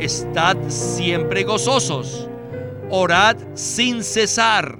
Estad 0.00 0.56
siempre 0.70 1.44
gozosos, 1.44 2.26
orad 2.88 3.36
sin 3.54 4.02
cesar, 4.02 4.78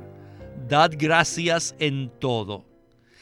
dad 0.67 0.93
gracias 0.97 1.75
en 1.79 2.11
todo. 2.19 2.67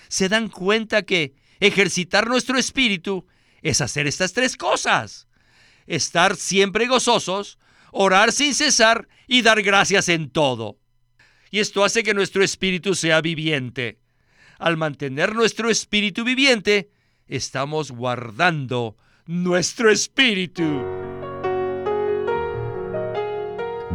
¿Se 0.06 0.29
dan 0.29 0.48
cuenta 0.48 1.03
que 1.03 1.34
ejercitar 1.58 2.29
nuestro 2.29 2.56
espíritu 2.56 3.26
es 3.62 3.80
hacer 3.80 4.06
estas 4.06 4.32
tres 4.32 4.56
cosas? 4.56 5.26
Estar 5.88 6.37
siempre 6.37 6.87
gozosos, 6.87 7.58
orar 7.90 8.30
sin 8.30 8.54
cesar 8.54 9.08
y 9.26 9.42
dar 9.42 9.60
gracias 9.62 10.08
en 10.08 10.30
todo. 10.30 10.78
Y 11.51 11.58
esto 11.58 11.83
hace 11.83 12.04
que 12.04 12.15
nuestro 12.15 12.44
espíritu 12.44 12.94
sea 12.94 13.21
viviente. 13.21 13.99
Al 14.60 14.76
mantener 14.76 15.35
nuestro 15.35 15.69
espíritu 15.69 16.23
viviente, 16.23 16.91
estamos 17.27 17.91
guardando 17.91 18.96
nuestro 19.27 19.91
espíritu. 19.91 20.84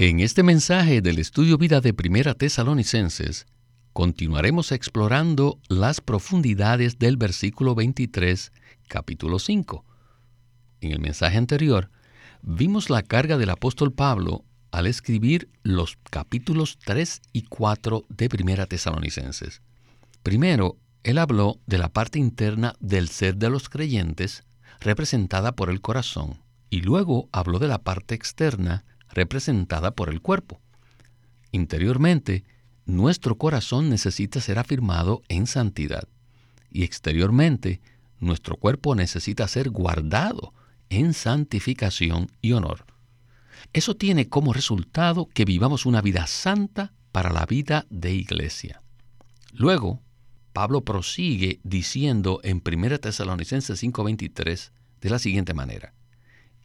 En 0.00 0.18
este 0.18 0.42
mensaje 0.42 1.00
del 1.00 1.20
Estudio 1.20 1.56
Vida 1.56 1.80
de 1.80 1.94
Primera 1.94 2.34
Tesalonicenses, 2.34 3.46
continuaremos 3.92 4.72
explorando 4.72 5.60
las 5.68 6.00
profundidades 6.00 6.98
del 6.98 7.16
versículo 7.16 7.76
23, 7.76 8.50
capítulo 8.88 9.38
5. 9.38 9.84
En 10.80 10.90
el 10.90 10.98
mensaje 10.98 11.38
anterior, 11.38 11.90
vimos 12.42 12.90
la 12.90 13.04
carga 13.04 13.38
del 13.38 13.50
apóstol 13.50 13.92
Pablo 13.92 14.44
al 14.72 14.88
escribir 14.88 15.48
los 15.62 15.96
capítulos 16.10 16.76
3 16.84 17.22
y 17.32 17.42
4 17.42 18.04
de 18.08 18.28
Primera 18.28 18.66
Tesalonicenses. 18.66 19.62
Primero, 20.24 20.76
él 21.04 21.18
habló 21.18 21.60
de 21.66 21.78
la 21.78 21.88
parte 21.88 22.18
interna 22.18 22.74
del 22.80 23.08
ser 23.10 23.36
de 23.36 23.48
los 23.48 23.68
creyentes, 23.68 24.42
representada 24.80 25.54
por 25.54 25.70
el 25.70 25.80
corazón, 25.80 26.40
y 26.68 26.80
luego 26.80 27.28
habló 27.30 27.60
de 27.60 27.68
la 27.68 27.78
parte 27.78 28.16
externa, 28.16 28.84
representada 29.14 29.92
por 29.92 30.10
el 30.10 30.20
cuerpo. 30.20 30.60
Interiormente, 31.52 32.44
nuestro 32.84 33.38
corazón 33.38 33.88
necesita 33.88 34.40
ser 34.40 34.58
afirmado 34.58 35.22
en 35.28 35.46
santidad, 35.46 36.08
y 36.70 36.82
exteriormente, 36.82 37.80
nuestro 38.20 38.56
cuerpo 38.56 38.94
necesita 38.94 39.46
ser 39.48 39.70
guardado 39.70 40.52
en 40.90 41.14
santificación 41.14 42.30
y 42.42 42.52
honor. 42.52 42.84
Eso 43.72 43.94
tiene 43.94 44.28
como 44.28 44.52
resultado 44.52 45.26
que 45.32 45.44
vivamos 45.44 45.86
una 45.86 46.02
vida 46.02 46.26
santa 46.26 46.92
para 47.12 47.32
la 47.32 47.46
vida 47.46 47.86
de 47.90 48.12
iglesia. 48.12 48.82
Luego, 49.52 50.02
Pablo 50.52 50.84
prosigue 50.84 51.60
diciendo 51.62 52.40
en 52.42 52.60
1 52.60 52.98
Tesalonicenses 52.98 53.80
5:23 53.82 54.72
de 55.00 55.10
la 55.10 55.18
siguiente 55.18 55.54
manera, 55.54 55.94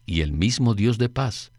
y 0.06 0.20
el 0.20 0.32
mismo 0.32 0.74
Dios 0.74 0.98
de 0.98 1.08
paz 1.08 1.52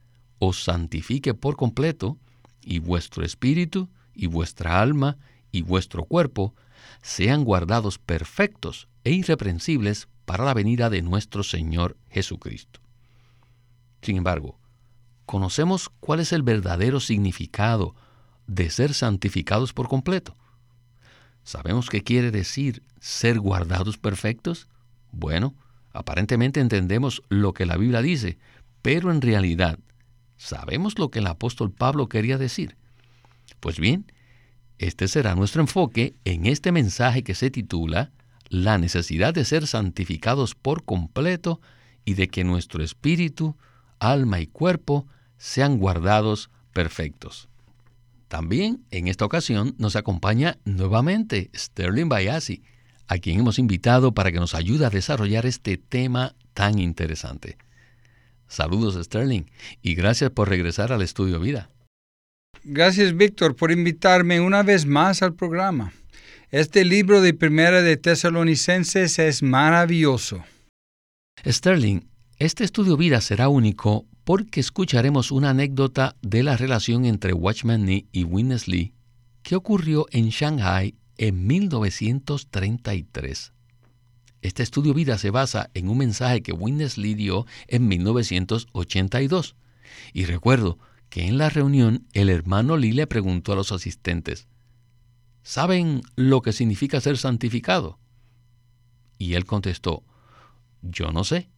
os 0.44 0.64
santifique 0.64 1.36
por 1.36 1.56
completo, 1.56 2.18
y 2.64 2.80
vuestro 2.80 3.24
espíritu, 3.24 3.90
y 4.16 4.26
vuestra 4.26 4.82
alma, 4.82 5.20
y 5.52 5.62
vuestro 5.62 6.06
cuerpo 6.06 6.56
sean 7.04 7.44
guardados 7.44 8.00
perfectos 8.00 8.88
e 9.04 9.12
irreprensibles 9.12 10.08
para 10.26 10.44
la 10.44 10.56
venida 10.56 10.90
de 10.90 11.04
nuestro 11.04 11.44
Señor 11.44 11.96
Jesucristo. 12.10 12.80
Sin 14.02 14.18
embargo, 14.18 14.58
conocemos 15.28 15.90
cuál 16.00 16.22
es 16.22 16.34
el 16.34 16.42
verdadero 16.42 17.00
significado 17.00 17.94
de 18.48 18.72
ser 18.72 18.96
santificados 18.96 19.74
por 19.74 19.90
completo. 19.90 20.36
¿Sabemos 21.44 21.88
qué 21.88 22.02
quiere 22.02 22.32
decir 22.32 22.82
ser 23.00 23.40
guardados 23.40 24.00
perfectos? 24.00 24.68
Bueno, 25.12 25.54
aparentemente 25.94 26.62
entendemos 26.62 27.22
lo 27.30 27.54
que 27.54 27.68
la 27.68 27.78
Biblia 27.78 28.02
dice, 28.02 28.40
pero 28.82 29.12
en 29.12 29.22
realidad, 29.22 29.78
¿sabemos 30.42 30.98
lo 30.98 31.12
que 31.12 31.20
el 31.20 31.28
apóstol 31.28 31.72
Pablo 31.72 32.10
quería 32.10 32.40
decir? 32.40 32.76
Pues 33.60 33.80
bien, 33.80 34.12
este 34.80 35.08
será 35.08 35.36
nuestro 35.36 35.62
enfoque 35.62 36.16
en 36.26 36.48
este 36.48 36.72
mensaje 36.72 37.24
que 37.24 37.36
se 37.36 37.52
titula 37.52 38.12
La 38.50 38.80
necesidad 38.80 39.36
de 39.36 39.46
ser 39.46 39.68
santificados 39.68 40.56
por 40.56 40.84
completo 40.84 41.62
y 42.06 42.16
de 42.16 42.28
que 42.28 42.44
nuestro 42.44 42.84
espíritu, 42.84 43.56
alma 44.00 44.40
y 44.40 44.48
cuerpo 44.48 45.06
sean 45.38 45.78
guardados 45.78 46.50
perfectos. 46.74 47.48
También 48.28 48.84
en 48.90 49.08
esta 49.08 49.26
ocasión 49.26 49.76
nos 49.78 49.96
acompaña 49.96 50.58
nuevamente 50.66 51.52
Sterling 51.56 52.10
Bayasi, 52.10 52.64
a 53.08 53.20
quien 53.20 53.42
hemos 53.42 53.60
invitado 53.60 54.14
para 54.14 54.32
que 54.32 54.40
nos 54.40 54.56
ayude 54.56 54.88
a 54.88 54.90
desarrollar 54.90 55.46
este 55.46 55.78
tema 55.78 56.34
tan 56.56 56.80
interesante. 56.80 57.58
Saludos 58.52 59.02
Sterling 59.02 59.46
y 59.82 59.96
gracias 59.96 60.30
por 60.30 60.50
regresar 60.50 60.92
al 60.92 61.02
estudio 61.02 61.40
Vida. 61.40 61.70
Gracias 62.66 63.16
Víctor 63.16 63.56
por 63.56 63.72
invitarme 63.72 64.42
una 64.42 64.62
vez 64.62 64.86
más 64.86 65.24
al 65.24 65.34
programa. 65.34 65.94
Este 66.50 66.84
libro 66.84 67.22
de 67.22 67.34
Primera 67.34 67.82
de 67.82 67.96
Tesalonicenses 67.96 69.20
es 69.20 69.42
maravilloso. 69.42 70.44
Sterling, 71.48 72.02
este 72.40 72.66
estudio 72.66 72.98
vida 72.98 73.22
será 73.22 73.48
único 73.48 74.06
porque 74.26 74.60
escucharemos 74.60 75.32
una 75.32 75.52
anécdota 75.52 76.18
de 76.22 76.44
la 76.44 76.58
relación 76.58 77.06
entre 77.06 77.32
Watchman 77.32 77.86
Nee 77.86 78.08
y 78.12 78.26
Witness 78.26 78.68
Lee 78.68 78.94
que 79.44 79.56
ocurrió 79.56 80.08
en 80.12 80.28
Shanghai 80.28 80.94
en 81.18 81.48
1933. 81.48 83.54
Este 84.42 84.64
estudio 84.64 84.94
vida 84.94 85.18
se 85.18 85.30
basa 85.30 85.70
en 85.74 85.88
un 85.88 86.00
mensaje 86.00 86.42
que 86.42 86.52
Witness 86.52 86.98
Lee 86.98 87.14
dio 87.14 87.46
en 87.68 87.88
1982. 87.88 89.56
Y 90.14 90.26
recuerdo 90.26 90.80
que 91.10 91.28
en 91.28 91.38
la 91.38 91.50
reunión 91.50 92.08
el 92.14 92.30
hermano 92.30 92.78
Lee 92.78 92.94
le 92.94 93.06
preguntó 93.06 93.54
a 93.54 93.56
los 93.56 93.72
asistentes, 93.72 94.48
¿saben 95.44 96.02
lo 96.16 96.42
que 96.42 96.54
significa 96.54 97.02
ser 97.02 97.18
santificado? 97.18 98.00
Y 99.20 99.36
él 99.36 99.46
contestó, 99.46 100.04
yo 100.82 101.12
no 101.12 101.24
sé. 101.24 101.50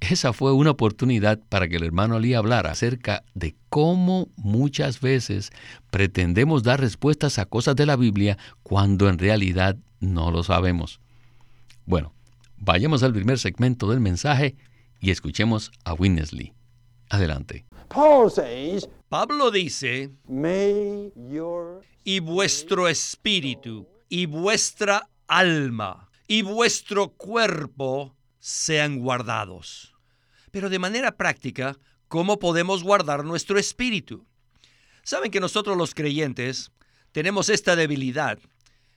Esa 0.00 0.32
fue 0.32 0.52
una 0.52 0.70
oportunidad 0.70 1.38
para 1.50 1.68
que 1.68 1.76
el 1.76 1.84
hermano 1.84 2.18
Lee 2.18 2.34
hablara 2.34 2.70
acerca 2.70 3.22
de 3.34 3.54
cómo 3.68 4.28
muchas 4.36 5.00
veces 5.00 5.52
pretendemos 5.90 6.62
dar 6.62 6.80
respuestas 6.80 7.38
a 7.38 7.44
cosas 7.44 7.76
de 7.76 7.86
la 7.86 7.96
Biblia 7.96 8.38
cuando 8.62 9.08
en 9.08 9.18
realidad 9.18 9.76
no 10.00 10.30
lo 10.30 10.42
sabemos. 10.42 11.00
Bueno, 11.90 12.14
vayamos 12.56 13.02
al 13.02 13.12
primer 13.12 13.40
segmento 13.40 13.90
del 13.90 13.98
mensaje 13.98 14.54
y 15.00 15.10
escuchemos 15.10 15.72
a 15.84 15.92
Witness 15.92 16.32
Lee. 16.32 16.54
Adelante. 17.08 17.66
Pablo 19.08 19.50
dice, 19.50 20.12
y 22.04 22.20
vuestro 22.20 22.86
espíritu, 22.86 23.88
y 24.08 24.26
vuestra 24.26 25.08
alma, 25.26 26.08
y 26.28 26.42
vuestro 26.42 27.08
cuerpo 27.08 28.14
sean 28.38 29.00
guardados. 29.00 29.92
Pero 30.52 30.70
de 30.70 30.78
manera 30.78 31.16
práctica, 31.16 31.76
¿cómo 32.06 32.38
podemos 32.38 32.84
guardar 32.84 33.24
nuestro 33.24 33.58
espíritu? 33.58 34.24
Saben 35.02 35.32
que 35.32 35.40
nosotros 35.40 35.76
los 35.76 35.96
creyentes 35.96 36.70
tenemos 37.10 37.48
esta 37.48 37.74
debilidad, 37.74 38.38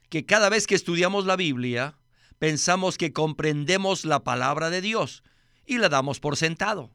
que 0.09 0.27
cada 0.27 0.49
vez 0.49 0.67
que 0.67 0.75
estudiamos 0.75 1.25
la 1.25 1.35
Biblia, 1.35 1.97
pensamos 2.43 2.97
que 2.97 3.13
comprendemos 3.13 4.03
la 4.03 4.25
palabra 4.25 4.69
de 4.69 4.81
Dios 4.81 5.23
y 5.65 5.77
la 5.77 5.87
damos 5.87 6.19
por 6.19 6.35
sentado. 6.35 6.91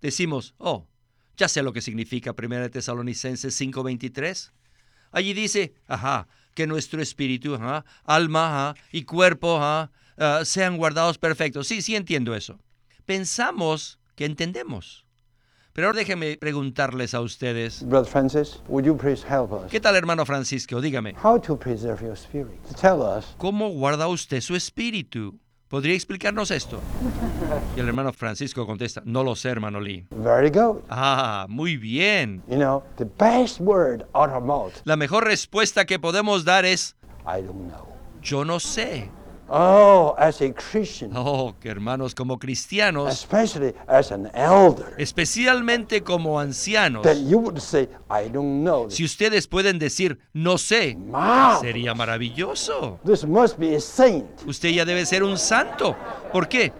Decimos, 0.00 0.56
oh, 0.58 0.88
ya 1.36 1.46
sé 1.46 1.62
lo 1.62 1.72
que 1.72 1.80
significa 1.80 2.34
1 2.36 2.68
Tesalonicenses 2.68 3.60
5:23. 3.60 4.50
Allí 5.12 5.34
dice, 5.34 5.72
ajá, 5.86 6.26
que 6.54 6.66
nuestro 6.66 7.00
espíritu, 7.00 7.56
alma 8.02 8.74
y 8.90 9.04
cuerpo 9.04 9.60
ah, 9.62 9.92
sean 10.42 10.76
guardados 10.76 11.16
perfectos. 11.16 11.68
Sí, 11.68 11.80
sí 11.80 11.94
entiendo 11.94 12.34
eso. 12.34 12.58
Pensamos 13.06 14.00
que 14.16 14.24
entendemos. 14.24 15.06
Pero 15.72 15.86
ahora 15.86 16.00
déjenme 16.00 16.36
preguntarles 16.38 17.14
a 17.14 17.20
ustedes. 17.20 17.84
¿Qué 19.70 19.80
tal, 19.80 19.96
hermano 19.96 20.26
Francisco? 20.26 20.80
Dígame. 20.80 21.14
¿Cómo 23.38 23.68
guarda 23.70 24.08
usted 24.08 24.40
su 24.40 24.54
espíritu? 24.54 25.38
¿Podría 25.68 25.94
explicarnos 25.94 26.50
esto? 26.50 26.78
Y 27.74 27.80
el 27.80 27.88
hermano 27.88 28.12
Francisco 28.12 28.66
contesta, 28.66 29.00
no 29.06 29.24
lo 29.24 29.34
sé, 29.34 29.48
hermano 29.48 29.80
Lee. 29.80 30.06
Very 30.10 30.50
good. 30.50 30.82
Ah, 30.90 31.46
muy 31.48 31.78
bien. 31.78 32.42
You 32.46 32.56
know, 32.58 32.82
the 32.96 33.06
best 33.06 33.58
word 33.58 34.04
out 34.12 34.28
of 34.30 34.44
mouth. 34.44 34.74
La 34.84 34.96
mejor 34.96 35.24
respuesta 35.24 35.86
que 35.86 35.98
podemos 35.98 36.44
dar 36.44 36.66
es, 36.66 36.94
I 37.24 37.40
don't 37.40 37.70
know. 37.70 37.88
yo 38.20 38.44
no 38.44 38.60
sé. 38.60 39.10
Oh, 39.54 40.14
as 40.18 40.40
a 40.40 40.50
Christian, 40.54 41.10
Oh, 41.14 41.54
que 41.60 41.68
hermanos, 41.68 42.14
como 42.14 42.38
cristianos, 42.38 43.12
especially 43.12 43.74
as 43.86 44.10
an 44.10 44.30
elder, 44.34 44.94
especialmente 44.96 46.02
como 46.02 46.40
ancianos, 46.40 47.02
that 47.02 47.18
you 47.18 47.38
would 47.38 47.58
say, 47.60 47.86
I 48.08 48.30
don't 48.30 48.62
know. 48.62 48.88
si 48.88 49.04
ustedes 49.04 49.46
pueden 49.46 49.78
decir, 49.78 50.18
no 50.32 50.56
sé, 50.56 50.96
sería 51.60 51.94
maravilloso. 51.94 52.98
this 53.04 53.26
must 53.26 53.58
be 53.58 53.76
a 53.76 53.80
saint 53.80 54.24
Usted 54.46 54.70
ya 54.70 54.86
debe 54.86 55.04
ser 55.04 55.22
un 55.22 55.36
santo. 55.36 55.94
¿Por 56.32 56.48
qué? 56.48 56.72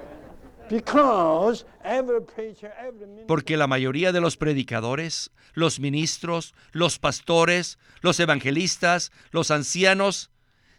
because 0.71 1.67
every 1.85 2.21
preacher, 2.23 2.73
every 2.81 3.07
minister, 3.07 3.27
Porque 3.27 3.59
la 3.59 3.67
mayoría 3.67 4.13
de 4.13 4.23
los 4.23 4.39
predicadores, 4.39 5.31
los 5.53 5.79
ministros, 5.79 6.55
los 6.71 6.99
pastores, 6.99 7.79
los 8.01 8.19
evangelistas, 8.19 9.13
los 9.31 9.51
ancianos, 9.51 10.31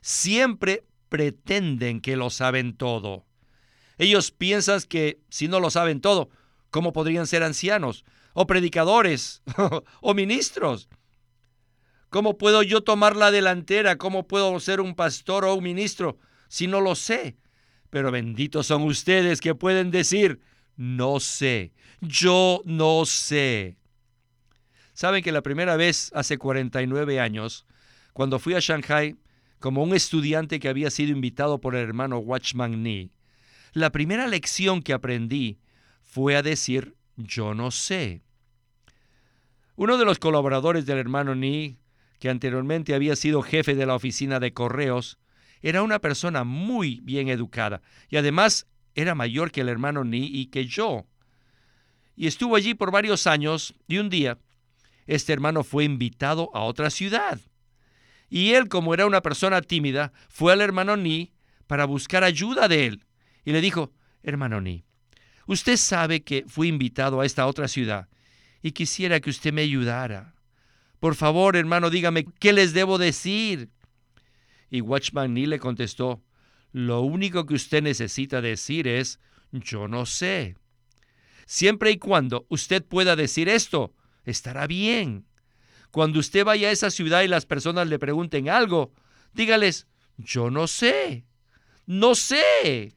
siempre 0.01 0.83
pretenden 1.13 2.01
que 2.01 2.15
lo 2.15 2.31
saben 2.31 2.75
todo. 2.75 3.23
Ellos 3.99 4.31
piensan 4.31 4.81
que 4.89 5.21
si 5.29 5.47
no 5.47 5.59
lo 5.59 5.69
saben 5.69 6.01
todo, 6.01 6.31
¿cómo 6.71 6.91
podrían 6.91 7.27
ser 7.27 7.43
ancianos? 7.43 8.03
O 8.33 8.47
predicadores, 8.47 9.43
o 10.01 10.13
ministros. 10.15 10.89
¿Cómo 12.09 12.39
puedo 12.39 12.63
yo 12.63 12.81
tomar 12.81 13.15
la 13.15 13.29
delantera? 13.29 13.99
¿Cómo 13.99 14.27
puedo 14.27 14.59
ser 14.59 14.81
un 14.81 14.95
pastor 14.95 15.45
o 15.45 15.53
un 15.53 15.63
ministro 15.63 16.17
si 16.47 16.65
no 16.65 16.81
lo 16.81 16.95
sé? 16.95 17.37
Pero 17.91 18.09
benditos 18.09 18.65
son 18.65 18.81
ustedes 18.81 19.39
que 19.39 19.53
pueden 19.53 19.91
decir, 19.91 20.39
no 20.77 21.19
sé, 21.19 21.73
yo 22.01 22.63
no 22.65 23.05
sé. 23.05 23.77
Saben 24.95 25.23
que 25.23 25.31
la 25.31 25.43
primera 25.43 25.75
vez 25.75 26.09
hace 26.15 26.39
49 26.39 27.19
años, 27.19 27.67
cuando 28.13 28.39
fui 28.39 28.55
a 28.55 28.59
Shanghai 28.59 29.15
como 29.63 29.81
un 29.81 29.95
estudiante 29.95 30.59
que 30.59 30.67
había 30.67 30.89
sido 30.89 31.13
invitado 31.13 31.61
por 31.61 31.73
el 31.73 31.83
hermano 31.83 32.17
Watchman 32.17 32.83
Nee, 32.83 33.11
la 33.71 33.93
primera 33.93 34.27
lección 34.27 34.81
que 34.81 34.91
aprendí 34.91 35.57
fue 36.01 36.35
a 36.35 36.41
decir, 36.41 36.97
yo 37.15 37.53
no 37.53 37.71
sé. 37.71 38.23
Uno 39.77 39.97
de 39.97 40.03
los 40.03 40.19
colaboradores 40.19 40.85
del 40.85 40.97
hermano 40.97 41.33
Nee, 41.33 41.77
que 42.19 42.29
anteriormente 42.29 42.93
había 42.93 43.15
sido 43.15 43.41
jefe 43.41 43.73
de 43.73 43.85
la 43.85 43.95
oficina 43.95 44.41
de 44.41 44.51
correos, 44.51 45.17
era 45.61 45.81
una 45.81 45.99
persona 45.99 46.43
muy 46.43 46.99
bien 47.01 47.29
educada 47.29 47.81
y 48.09 48.17
además 48.17 48.67
era 48.95 49.15
mayor 49.15 49.49
que 49.49 49.61
el 49.61 49.69
hermano 49.69 50.03
Nee 50.03 50.29
y 50.29 50.47
que 50.47 50.65
yo. 50.65 51.05
Y 52.17 52.27
estuvo 52.27 52.57
allí 52.57 52.73
por 52.73 52.91
varios 52.91 53.27
años 53.27 53.73
y 53.87 53.99
un 53.99 54.09
día 54.09 54.39
este 55.07 55.31
hermano 55.31 55.63
fue 55.63 55.85
invitado 55.85 56.49
a 56.53 56.63
otra 56.63 56.89
ciudad. 56.89 57.39
Y 58.33 58.55
él, 58.55 58.67
como 58.67 58.95
era 58.95 59.05
una 59.05 59.21
persona 59.21 59.61
tímida, 59.61 60.11
fue 60.27 60.53
al 60.53 60.61
hermano 60.61 60.97
Ni 60.97 61.33
para 61.67 61.85
buscar 61.85 62.23
ayuda 62.23 62.67
de 62.67 62.87
él. 62.87 63.05
Y 63.45 63.51
le 63.51 63.61
dijo, 63.61 63.93
hermano 64.23 64.59
Ni, 64.59 64.85
usted 65.45 65.77
sabe 65.77 66.23
que 66.23 66.43
fui 66.47 66.67
invitado 66.67 67.21
a 67.21 67.27
esta 67.27 67.45
otra 67.45 67.67
ciudad 67.67 68.09
y 68.63 68.71
quisiera 68.71 69.19
que 69.19 69.29
usted 69.29 69.53
me 69.53 69.61
ayudara. 69.61 70.33
Por 70.99 71.13
favor, 71.13 71.55
hermano, 71.55 71.91
dígame, 71.91 72.25
¿qué 72.39 72.53
les 72.53 72.73
debo 72.73 72.97
decir? 72.97 73.69
Y 74.71 74.81
Watchman 74.81 75.35
Nee 75.35 75.45
le 75.45 75.59
contestó, 75.59 76.23
lo 76.71 77.01
único 77.01 77.45
que 77.45 77.53
usted 77.53 77.83
necesita 77.83 78.41
decir 78.41 78.87
es, 78.87 79.19
yo 79.51 79.87
no 79.87 80.07
sé. 80.07 80.55
Siempre 81.45 81.91
y 81.91 81.97
cuando 81.99 82.47
usted 82.49 82.83
pueda 82.83 83.15
decir 83.15 83.47
esto, 83.47 83.93
estará 84.25 84.65
bien. 84.65 85.27
Cuando 85.93 86.17
usted 86.17 86.43
vaya 86.43 86.69
a 86.69 86.71
esa 86.71 86.89
ciudad 86.89 87.21
y 87.21 87.27
las 87.27 87.45
personas 87.45 87.87
le 87.87 87.99
pregunten 87.99 88.49
algo, 88.49 88.91
dígales, 89.31 89.85
yo 90.17 90.49
no 90.49 90.65
sé, 90.65 91.23
no 91.85 92.15
sé. 92.15 92.95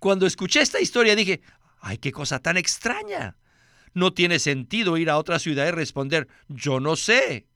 Cuando 0.00 0.26
escuché 0.26 0.62
esta 0.62 0.80
historia 0.80 1.14
dije, 1.14 1.42
ay, 1.78 1.98
qué 1.98 2.10
cosa 2.10 2.40
tan 2.40 2.56
extraña. 2.56 3.36
No 3.94 4.12
tiene 4.12 4.40
sentido 4.40 4.96
ir 4.96 5.10
a 5.10 5.16
otra 5.16 5.38
ciudad 5.38 5.68
y 5.68 5.70
responder, 5.70 6.26
yo 6.48 6.80
no 6.80 6.96
sé. 6.96 7.46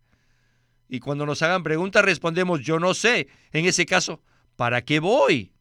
Y 0.88 1.00
cuando 1.00 1.26
nos 1.26 1.42
hagan 1.42 1.64
preguntas 1.64 2.04
respondemos, 2.04 2.60
yo 2.60 2.78
no 2.78 2.94
sé. 2.94 3.26
En 3.50 3.66
ese 3.66 3.84
caso, 3.84 4.22
¿para 4.54 4.82
qué 4.82 5.00
voy? 5.00 5.54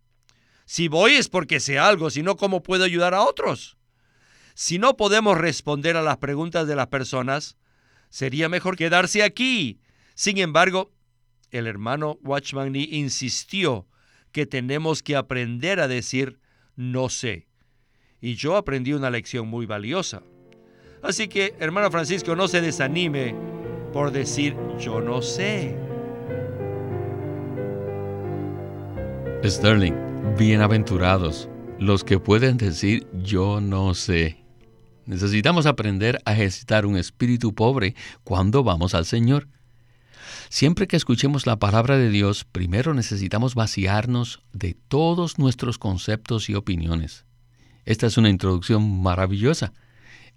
Si 0.66 0.90
voy 0.90 1.14
es 1.14 1.28
porque 1.28 1.60
sé 1.60 1.80
algo, 1.80 2.12
si 2.12 2.22
no, 2.22 2.36
¿cómo 2.36 2.62
puedo 2.62 2.84
ayudar 2.84 3.16
a 3.16 3.24
otros? 3.24 3.78
Si 4.54 4.78
no 4.78 4.96
podemos 4.96 5.40
responder 5.40 5.98
a 5.98 6.04
las 6.04 6.18
preguntas 6.18 6.68
de 6.68 6.76
las 6.76 6.88
personas, 6.88 7.58
sería 8.16 8.48
mejor 8.48 8.78
quedarse 8.78 9.24
aquí. 9.24 9.82
Sin 10.14 10.38
embargo, 10.38 10.94
el 11.52 11.68
hermano 11.68 12.18
Watchman 12.24 12.72
Nee 12.72 12.88
insistió 12.90 13.88
que 14.32 14.46
tenemos 14.46 15.04
que 15.04 15.18
aprender 15.18 15.82
a 15.82 15.90
decir 15.90 16.40
no 16.78 17.10
sé. 17.10 17.50
Y 18.22 18.36
yo 18.36 18.56
aprendí 18.56 18.94
una 18.94 19.10
lección 19.10 19.50
muy 19.50 19.66
valiosa. 19.66 20.24
Así 21.04 21.28
que, 21.28 21.56
hermano 21.60 21.92
Francisco, 21.92 22.38
no 22.38 22.48
se 22.48 22.62
desanime 22.62 23.36
por 23.92 24.12
decir 24.12 24.56
yo 24.80 25.02
no 25.02 25.22
sé. 25.22 25.76
Sterling, 29.44 29.94
bienaventurados 30.38 31.50
los 31.80 32.06
que 32.06 32.18
pueden 32.18 32.56
decir 32.56 33.06
yo 33.12 33.60
no 33.60 33.94
sé. 33.94 34.45
Necesitamos 35.06 35.68
aprender 35.68 36.20
a 36.26 36.34
ejercitar 36.34 36.86
un 36.86 36.98
espíritu 36.98 37.54
pobre 37.54 37.96
cuando 38.24 38.64
vamos 38.64 38.96
al 38.96 39.06
Señor. 39.06 39.48
Siempre 40.50 40.88
que 40.88 40.98
escuchemos 40.98 41.46
la 41.46 41.58
palabra 41.58 41.98
de 41.98 42.10
Dios, 42.10 42.44
primero 42.44 42.94
necesitamos 42.94 43.54
vaciarnos 43.54 44.42
de 44.54 44.76
todos 44.88 45.38
nuestros 45.38 45.78
conceptos 45.78 46.50
y 46.50 46.56
opiniones. 46.56 47.26
Esta 47.86 48.08
es 48.08 48.18
una 48.18 48.30
introducción 48.30 49.02
maravillosa. 49.04 49.74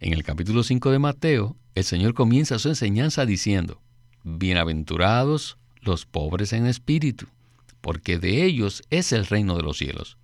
En 0.00 0.12
el 0.12 0.22
capítulo 0.22 0.62
5 0.62 0.90
de 0.90 0.98
Mateo, 0.98 1.56
el 1.74 1.84
Señor 1.84 2.12
comienza 2.12 2.58
su 2.58 2.68
enseñanza 2.68 3.24
diciendo, 3.24 3.80
Bienaventurados 4.22 5.56
los 5.80 6.04
pobres 6.04 6.52
en 6.52 6.66
espíritu, 6.66 7.26
porque 7.80 8.18
de 8.18 8.44
ellos 8.44 8.82
es 8.90 9.12
el 9.12 9.24
reino 9.24 9.56
de 9.56 9.62
los 9.62 9.78
cielos. 9.78 10.18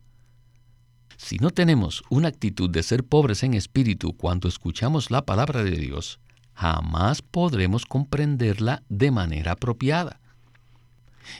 Si 1.16 1.36
no 1.38 1.50
tenemos 1.50 2.02
una 2.10 2.28
actitud 2.28 2.70
de 2.70 2.82
ser 2.82 3.04
pobres 3.04 3.42
en 3.42 3.54
espíritu 3.54 4.16
cuando 4.16 4.48
escuchamos 4.48 5.10
la 5.10 5.24
palabra 5.24 5.62
de 5.62 5.72
Dios, 5.76 6.20
jamás 6.54 7.22
podremos 7.22 7.86
comprenderla 7.86 8.82
de 8.88 9.10
manera 9.10 9.52
apropiada. 9.52 10.20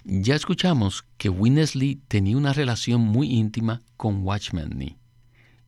Ya 0.05 0.35
escuchamos 0.35 1.05
que 1.19 1.29
Winnesley 1.29 1.97
tenía 2.09 2.37
una 2.37 2.53
relación 2.53 3.01
muy 3.01 3.31
íntima 3.33 3.83
con 3.97 4.23
Watchman 4.25 4.71
Nee. 4.71 4.97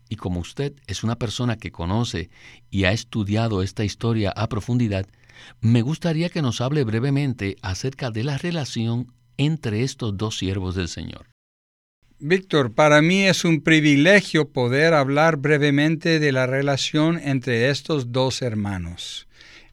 Y 0.09 0.17
como 0.17 0.41
usted 0.41 0.75
es 0.87 1.03
una 1.03 1.17
persona 1.17 1.57
que 1.57 1.73
conoce 1.73 2.31
y 2.71 2.85
ha 2.85 2.93
estudiado 2.93 3.63
esta 3.63 3.85
historia 3.85 4.31
a 4.31 4.49
profundidad, 4.49 5.07
me 5.61 5.83
gustaría 5.83 6.31
que 6.31 6.43
nos 6.43 6.61
hable 6.61 6.85
brevemente 6.85 7.57
acerca 7.61 8.11
de 8.11 8.25
la 8.25 8.39
relación 8.39 9.13
entre 9.37 9.83
estos 9.83 10.17
dos 10.17 10.39
siervos 10.39 10.75
del 10.75 10.89
Señor. 10.89 11.36
Víctor, 12.19 12.73
para 12.73 13.03
mí 13.03 13.25
es 13.25 13.45
un 13.45 13.61
privilegio 13.61 14.49
poder 14.49 14.95
hablar 14.95 15.37
brevemente 15.37 16.19
de 16.19 16.33
la 16.33 16.47
relación 16.47 17.21
entre 17.23 17.69
estos 17.69 18.11
dos 18.11 18.41
hermanos. 18.41 19.29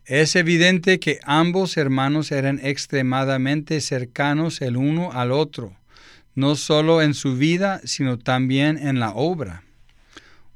Es 0.06 0.36
evidente 0.36 1.00
que 1.00 1.20
ambos 1.24 1.78
hermanos 1.78 2.34
eran 2.34 2.60
extremadamente 2.62 3.80
cercanos 3.80 4.62
el 4.62 4.76
uno 4.76 5.14
al 5.14 5.32
otro, 5.32 5.78
no 6.36 6.58
solo 6.58 7.02
en 7.02 7.14
su 7.14 7.38
vida, 7.38 7.80
sino 7.86 8.20
también 8.20 8.78
en 8.78 9.00
la 9.00 9.12
obra. 9.12 9.64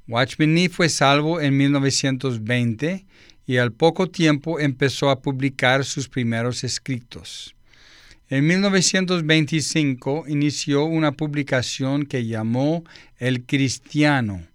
Watchman 0.09 0.55
Nee 0.55 0.67
fue 0.67 0.89
salvo 0.89 1.39
en 1.39 1.55
1920 1.55 3.05
y 3.45 3.57
al 3.57 3.71
poco 3.71 4.09
tiempo 4.09 4.59
empezó 4.59 5.09
a 5.09 5.21
publicar 5.21 5.85
sus 5.85 6.09
primeros 6.09 6.65
escritos. 6.65 7.55
En 8.29 8.45
1925 8.45 10.25
inició 10.27 10.83
una 10.83 11.13
publicación 11.13 12.05
que 12.05 12.25
llamó 12.25 12.83
El 13.19 13.45
Cristiano, 13.45 14.45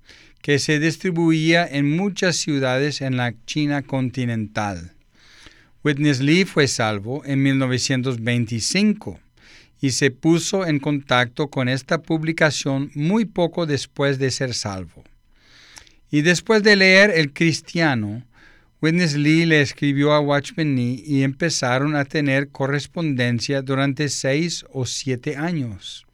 que 0.42 0.58
se 0.58 0.78
distribuía 0.78 1.66
en 1.66 1.96
muchas 1.96 2.36
ciudades 2.36 3.00
en 3.00 3.16
la 3.16 3.32
China 3.46 3.80
continental. 3.80 4.92
Witness 5.82 6.20
Lee 6.20 6.44
fue 6.44 6.68
salvo 6.68 7.24
en 7.24 7.42
1925 7.42 9.18
y 9.80 9.92
se 9.92 10.10
puso 10.10 10.66
en 10.66 10.78
contacto 10.78 11.48
con 11.48 11.70
esta 11.70 12.02
publicación 12.02 12.90
muy 12.94 13.24
poco 13.24 13.64
después 13.64 14.18
de 14.18 14.30
ser 14.30 14.52
salvo. 14.52 15.02
Y 16.10 16.20
después 16.20 16.62
de 16.62 16.76
leer 16.76 17.10
El 17.10 17.32
Cristiano, 17.32 18.22
Witness 18.82 19.14
Lee 19.14 19.46
le 19.46 19.60
escribió 19.60 20.12
a 20.12 20.18
Watchman 20.18 20.76
y 20.76 21.22
empezaron 21.22 21.94
a 21.94 22.04
tener 22.04 22.48
correspondencia 22.48 23.62
durante 23.62 24.08
seis 24.08 24.64
o 24.72 24.86
siete 24.86 25.36
años. 25.36 26.04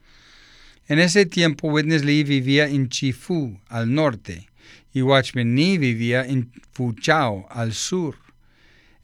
En 0.87 0.98
ese 0.98 1.25
tiempo 1.25 1.68
Witness 1.68 2.04
Lee 2.04 2.25
vivía 2.25 2.68
en 2.68 2.90
Chifu, 2.90 3.58
al 3.68 3.94
norte, 3.94 4.50
y 4.92 5.00
Watchman 5.00 5.54
vivía 5.54 6.26
en 6.26 6.52
Fuchao, 6.72 7.46
al 7.48 7.72
sur. 7.72 8.16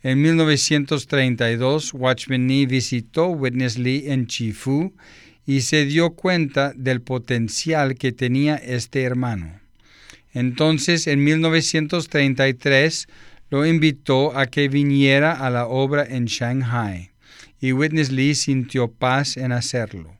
En 0.03 0.21
1932, 0.21 1.95
Watchman 1.95 2.47
Nee 2.47 2.67
visitó 2.67 3.29
Witness 3.29 3.79
Lee 3.79 4.05
en 4.09 4.27
Chifu 4.27 4.93
y 5.47 5.63
se 5.63 5.87
dio 5.87 6.11
cuenta 6.11 6.75
del 6.77 7.01
potencial 7.01 7.95
que 7.95 8.13
tenía 8.13 8.57
este 8.57 9.05
hermano. 9.05 9.59
Entonces, 10.35 11.07
en 11.07 11.25
1933, 11.25 13.09
lo 13.55 13.65
invitó 13.65 14.37
a 14.37 14.47
que 14.47 14.69
viniera 14.69 15.31
a 15.31 15.49
la 15.49 15.69
obra 15.69 16.05
en 16.05 16.25
Shanghai, 16.25 17.13
y 17.61 17.71
Witness 17.71 18.11
Lee 18.11 18.35
sintió 18.35 18.91
paz 18.91 19.37
en 19.37 19.53
hacerlo. 19.53 20.19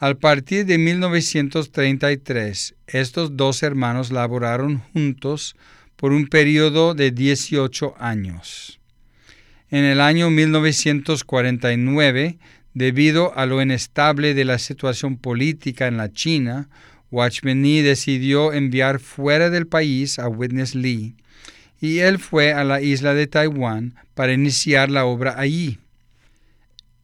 Al 0.00 0.16
partir 0.16 0.66
de 0.66 0.76
1933, 0.78 2.74
estos 2.88 3.36
dos 3.36 3.62
hermanos 3.62 4.10
laboraron 4.10 4.80
juntos 4.92 5.54
por 5.94 6.10
un 6.10 6.26
periodo 6.26 6.94
de 6.94 7.12
18 7.12 7.94
años. 8.00 8.80
En 9.70 9.84
el 9.84 10.00
año 10.00 10.30
1949, 10.30 12.38
debido 12.72 13.38
a 13.38 13.46
lo 13.46 13.62
inestable 13.62 14.34
de 14.34 14.44
la 14.44 14.58
situación 14.58 15.16
política 15.16 15.86
en 15.86 15.96
la 15.96 16.10
China, 16.10 16.68
Watchman 17.12 17.62
decidió 17.62 18.52
enviar 18.52 18.98
fuera 18.98 19.48
del 19.48 19.68
país 19.68 20.18
a 20.18 20.26
Witness 20.26 20.74
Lee, 20.74 21.14
y 21.80 21.98
él 21.98 22.18
fue 22.18 22.52
a 22.52 22.64
la 22.64 22.80
isla 22.80 23.14
de 23.14 23.26
Taiwán 23.26 23.94
para 24.14 24.32
iniciar 24.32 24.90
la 24.90 25.04
obra 25.04 25.34
allí. 25.38 25.78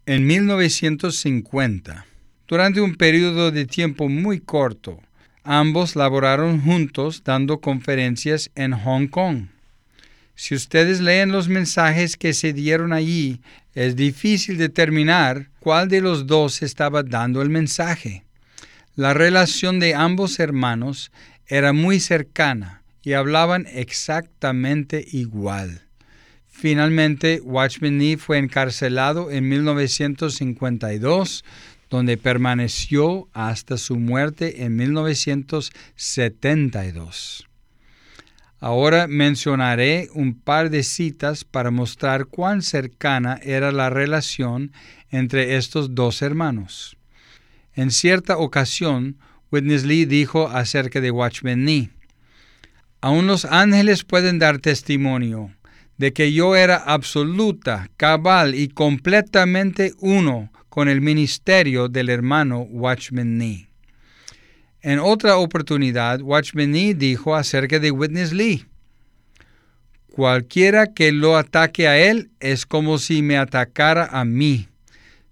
En 0.07 0.27
1950, 0.27 2.07
durante 2.49 2.81
un 2.81 2.95
periodo 2.97 3.51
de 3.51 3.67
tiempo 3.67 4.09
muy 4.09 4.41
corto, 4.41 5.01
ambos 5.45 5.97
laboraron 5.97 6.61
juntos 6.61 7.23
dando 7.25 7.61
conferencias 7.61 8.51
en 8.55 8.73
Hong 8.73 9.07
Kong. 9.07 9.47
Si 10.35 10.55
ustedes 10.55 11.01
leen 11.01 11.33
los 11.33 11.49
mensajes 11.49 12.17
que 12.17 12.33
se 12.33 12.53
dieron 12.53 12.93
allí, 12.93 13.41
es 13.75 13.95
difícil 13.95 14.57
determinar 14.57 15.51
cuál 15.61 15.89
de 15.89 16.01
los 16.01 16.27
dos 16.27 16.63
estaba 16.63 17.03
dando 17.03 17.43
el 17.43 17.51
mensaje. 17.51 18.25
La 18.97 19.15
relación 19.15 19.79
de 19.79 19.95
ambos 19.95 20.41
hermanos 20.41 21.13
era 21.47 21.73
muy 21.73 22.01
cercana 22.01 22.80
y 23.03 23.15
hablaban 23.15 23.67
exactamente 23.73 25.05
igual. 25.13 25.83
Finalmente, 26.47 27.41
Watchman 27.43 27.99
Nee 27.99 28.17
fue 28.17 28.39
encarcelado 28.39 29.31
en 29.31 29.49
1952 29.49 31.45
donde 31.91 32.17
permaneció 32.17 33.29
hasta 33.33 33.77
su 33.77 33.97
muerte 33.97 34.65
en 34.65 34.77
1972. 34.77 37.47
Ahora 38.61 39.09
mencionaré 39.09 40.09
un 40.15 40.39
par 40.39 40.71
de 40.71 40.85
citas 40.85 41.45
para 41.45 41.73
mostrar 41.73 42.27
cuán 42.27 42.63
cercana 42.63 43.41
era 43.43 43.73
la 43.73 43.91
relación 43.91 44.73
entre 45.11 45.57
estos 45.57 45.95
dos 45.95 46.23
hermanos. 46.23 46.97
En 47.75 47.91
cierta 47.91 48.39
ocasión, 48.39 49.19
Witness 49.51 49.85
Lee 49.85 50.05
dijo 50.05 50.47
acerca 50.49 51.01
de 51.01 51.11
Watchman 51.11 51.65
Nee, 51.65 51.91
Aún 53.01 53.27
los 53.27 53.45
ángeles 53.45 54.05
pueden 54.05 54.39
dar 54.39 54.59
testimonio 54.59 55.51
de 55.97 56.13
que 56.13 56.33
yo 56.33 56.57
era 56.57 56.77
absoluta, 56.77 57.91
cabal 57.97 58.55
y 58.55 58.69
completamente 58.69 59.93
uno 59.99 60.51
con 60.69 60.89
el 60.89 61.01
ministerio 61.01 61.89
del 61.89 62.09
hermano 62.09 62.61
Watchman 62.61 63.37
Nee. 63.37 63.69
En 64.83 64.99
otra 64.99 65.37
oportunidad, 65.37 66.23
Watchman 66.23 66.71
Nee 66.71 66.95
dijo 66.95 67.35
acerca 67.35 67.79
de 67.79 67.91
Witness 67.91 68.33
Lee, 68.33 68.65
Cualquiera 70.11 70.89
que 70.89 71.13
lo 71.13 71.37
ataque 71.37 71.87
a 71.87 71.99
él 71.99 72.31
es 72.41 72.67
como 72.67 72.99
si 72.99 73.23
me 73.23 73.37
atacara 73.39 74.07
a 74.07 74.25
mí. 74.25 74.69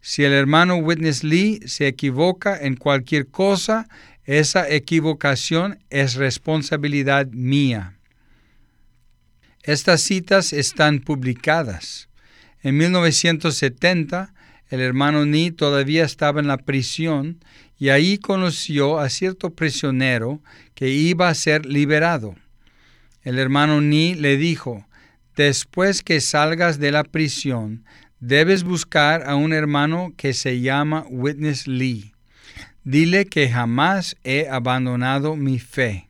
Si 0.00 0.22
el 0.22 0.32
hermano 0.32 0.76
Witness 0.76 1.25
Lee 1.25 1.60
se 1.66 1.88
equivoca 1.88 2.56
en 2.58 2.76
cualquier 2.76 3.26
cosa, 3.26 3.88
esa 4.28 4.68
equivocación 4.68 5.78
es 5.88 6.14
responsabilidad 6.16 7.28
mía. 7.28 7.97
Estas 9.62 10.02
citas 10.02 10.52
están 10.52 10.99
publicadas. 10.99 12.11
En 12.62 12.76
1970, 12.76 14.35
el 14.68 14.80
hermano 14.80 15.25
Ni 15.25 15.50
todavía 15.50 16.04
estaba 16.04 16.40
en 16.40 16.47
la 16.47 16.58
prisión 16.58 17.42
y 17.78 17.88
ahí 17.88 18.18
conoció 18.18 18.99
a 18.99 19.08
cierto 19.08 19.49
prisionero 19.49 20.42
que 20.75 20.90
iba 20.90 21.30
a 21.30 21.35
ser 21.35 21.64
liberado. 21.64 22.35
El 23.23 23.38
hermano 23.38 23.80
Ni 23.80 24.14
le 24.14 24.37
dijo, 24.37 24.87
después 25.37 26.02
que 26.02 26.20
salgas 26.20 26.78
de 26.78 26.92
la 26.92 27.02
prisión, 27.02 27.82
debes 28.20 28.62
buscar 28.62 29.26
a 29.26 29.37
un 29.37 29.54
hermano 29.54 30.12
que 30.18 30.35
se 30.35 30.61
llama 30.61 31.06
Witness 31.08 31.66
Lee. 31.66 32.12
Dile 32.90 33.26
que 33.26 33.50
jamás 33.50 34.16
he 34.25 34.49
abandonado 34.49 35.37
mi 35.37 35.59
fe. 35.59 36.09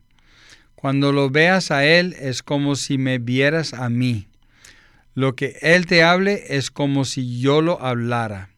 Cuando 0.75 1.11
lo 1.11 1.29
veas 1.29 1.71
a 1.71 1.83
él 1.83 2.15
es 2.17 2.41
como 2.41 2.77
si 2.77 2.97
me 2.97 3.17
vieras 3.17 3.73
a 3.73 3.89
mí. 3.89 4.29
Lo 5.13 5.35
que 5.35 5.57
Él 5.61 5.87
te 5.87 6.03
hable 6.03 6.55
es 6.55 6.71
como 6.71 7.03
si 7.03 7.41
yo 7.41 7.61
lo 7.61 7.83
hablara. 7.83 8.51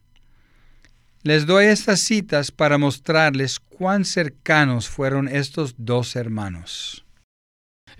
Les 1.24 1.46
doy 1.46 1.64
estas 1.64 1.98
citas 1.98 2.52
para 2.52 2.78
mostrarles 2.78 3.58
cuán 3.58 4.04
cercanos 4.04 4.88
fueron 4.88 5.26
estos 5.26 5.74
dos 5.76 6.14
hermanos. 6.14 7.04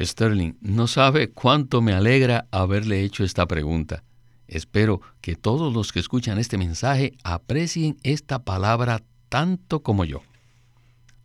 Sterling, 0.00 0.52
no 0.60 0.86
sabe 0.86 1.30
cuánto 1.30 1.82
me 1.82 1.94
alegra 1.94 2.46
haberle 2.52 3.02
hecho 3.02 3.24
esta 3.24 3.48
pregunta. 3.48 4.04
Espero 4.46 5.00
que 5.20 5.34
todos 5.34 5.74
los 5.74 5.90
que 5.90 5.98
escuchan 5.98 6.38
este 6.38 6.58
mensaje 6.58 7.14
aprecien 7.24 7.96
esta 8.04 8.44
palabra 8.44 9.02
tanto 9.32 9.82
como 9.82 10.04
yo. 10.04 10.22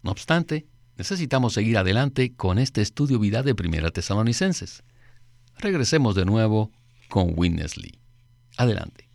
No 0.01 0.11
obstante, 0.11 0.65
necesitamos 0.95 1.51
seguir 1.51 1.77
adelante 1.77 2.33
con 2.33 2.57
este 2.57 2.81
estudio 2.81 3.19
vida 3.19 3.43
de 3.43 3.53
Primera 3.53 3.91
Tesalonicenses. 3.91 4.85
Regresemos 5.57 6.15
de 6.15 6.23
nuevo 6.23 6.71
con 7.09 7.33
Witness 7.35 7.75
Lee. 7.75 7.99
Adelante. 8.55 9.09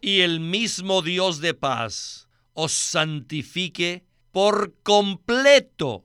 y 0.00 0.20
el 0.22 0.40
mismo 0.40 1.00
Dios 1.00 1.40
de 1.40 1.54
paz 1.54 2.26
os 2.54 2.72
santifique 2.72 4.04
por 4.32 4.74
completo. 4.82 6.04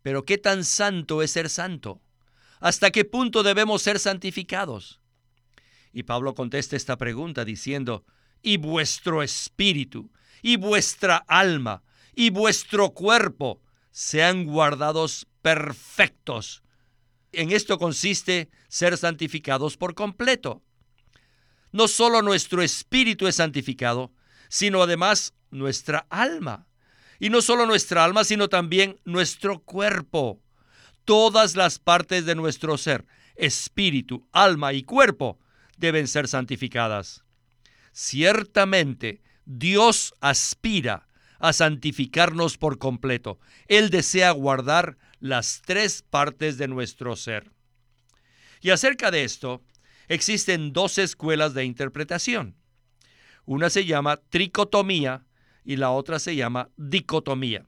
Pero 0.00 0.24
¿qué 0.24 0.38
tan 0.38 0.64
santo 0.64 1.20
es 1.20 1.32
ser 1.32 1.50
santo? 1.50 2.00
¿Hasta 2.60 2.90
qué 2.90 3.04
punto 3.04 3.42
debemos 3.42 3.82
ser 3.82 3.98
santificados? 3.98 5.02
Y 5.92 6.04
Pablo 6.04 6.34
contesta 6.34 6.76
esta 6.76 6.96
pregunta 6.96 7.44
diciendo, 7.44 8.06
y 8.42 8.56
vuestro 8.56 9.22
espíritu, 9.22 10.10
y 10.42 10.56
vuestra 10.56 11.16
alma, 11.28 11.82
y 12.14 12.30
vuestro 12.30 12.90
cuerpo 12.90 13.60
sean 13.90 14.44
guardados 14.44 15.26
perfectos 15.42 16.62
en 17.32 17.52
esto 17.52 17.78
consiste 17.78 18.48
ser 18.68 18.96
santificados 18.96 19.76
por 19.76 19.94
completo. 19.94 20.62
No 21.72 21.88
solo 21.88 22.22
nuestro 22.22 22.62
espíritu 22.62 23.26
es 23.26 23.36
santificado, 23.36 24.12
sino 24.48 24.82
además 24.82 25.34
nuestra 25.50 26.06
alma. 26.10 26.66
Y 27.20 27.30
no 27.30 27.42
solo 27.42 27.66
nuestra 27.66 28.04
alma, 28.04 28.24
sino 28.24 28.48
también 28.48 28.98
nuestro 29.04 29.60
cuerpo. 29.60 30.40
Todas 31.04 31.56
las 31.56 31.78
partes 31.78 32.24
de 32.26 32.34
nuestro 32.34 32.78
ser, 32.78 33.06
espíritu, 33.34 34.26
alma 34.32 34.72
y 34.72 34.82
cuerpo, 34.82 35.38
deben 35.76 36.06
ser 36.08 36.28
santificadas. 36.28 37.24
Ciertamente, 38.00 39.22
Dios 39.44 40.14
aspira 40.20 41.08
a 41.40 41.52
santificarnos 41.52 42.56
por 42.56 42.78
completo. 42.78 43.40
Él 43.66 43.90
desea 43.90 44.30
guardar 44.30 44.96
las 45.18 45.62
tres 45.66 46.02
partes 46.08 46.58
de 46.58 46.68
nuestro 46.68 47.16
ser. 47.16 47.50
Y 48.60 48.70
acerca 48.70 49.10
de 49.10 49.24
esto, 49.24 49.64
existen 50.06 50.72
dos 50.72 50.96
escuelas 50.98 51.54
de 51.54 51.64
interpretación. 51.64 52.54
Una 53.46 53.68
se 53.68 53.84
llama 53.84 54.18
tricotomía 54.30 55.26
y 55.64 55.74
la 55.74 55.90
otra 55.90 56.20
se 56.20 56.36
llama 56.36 56.70
dicotomía. 56.76 57.66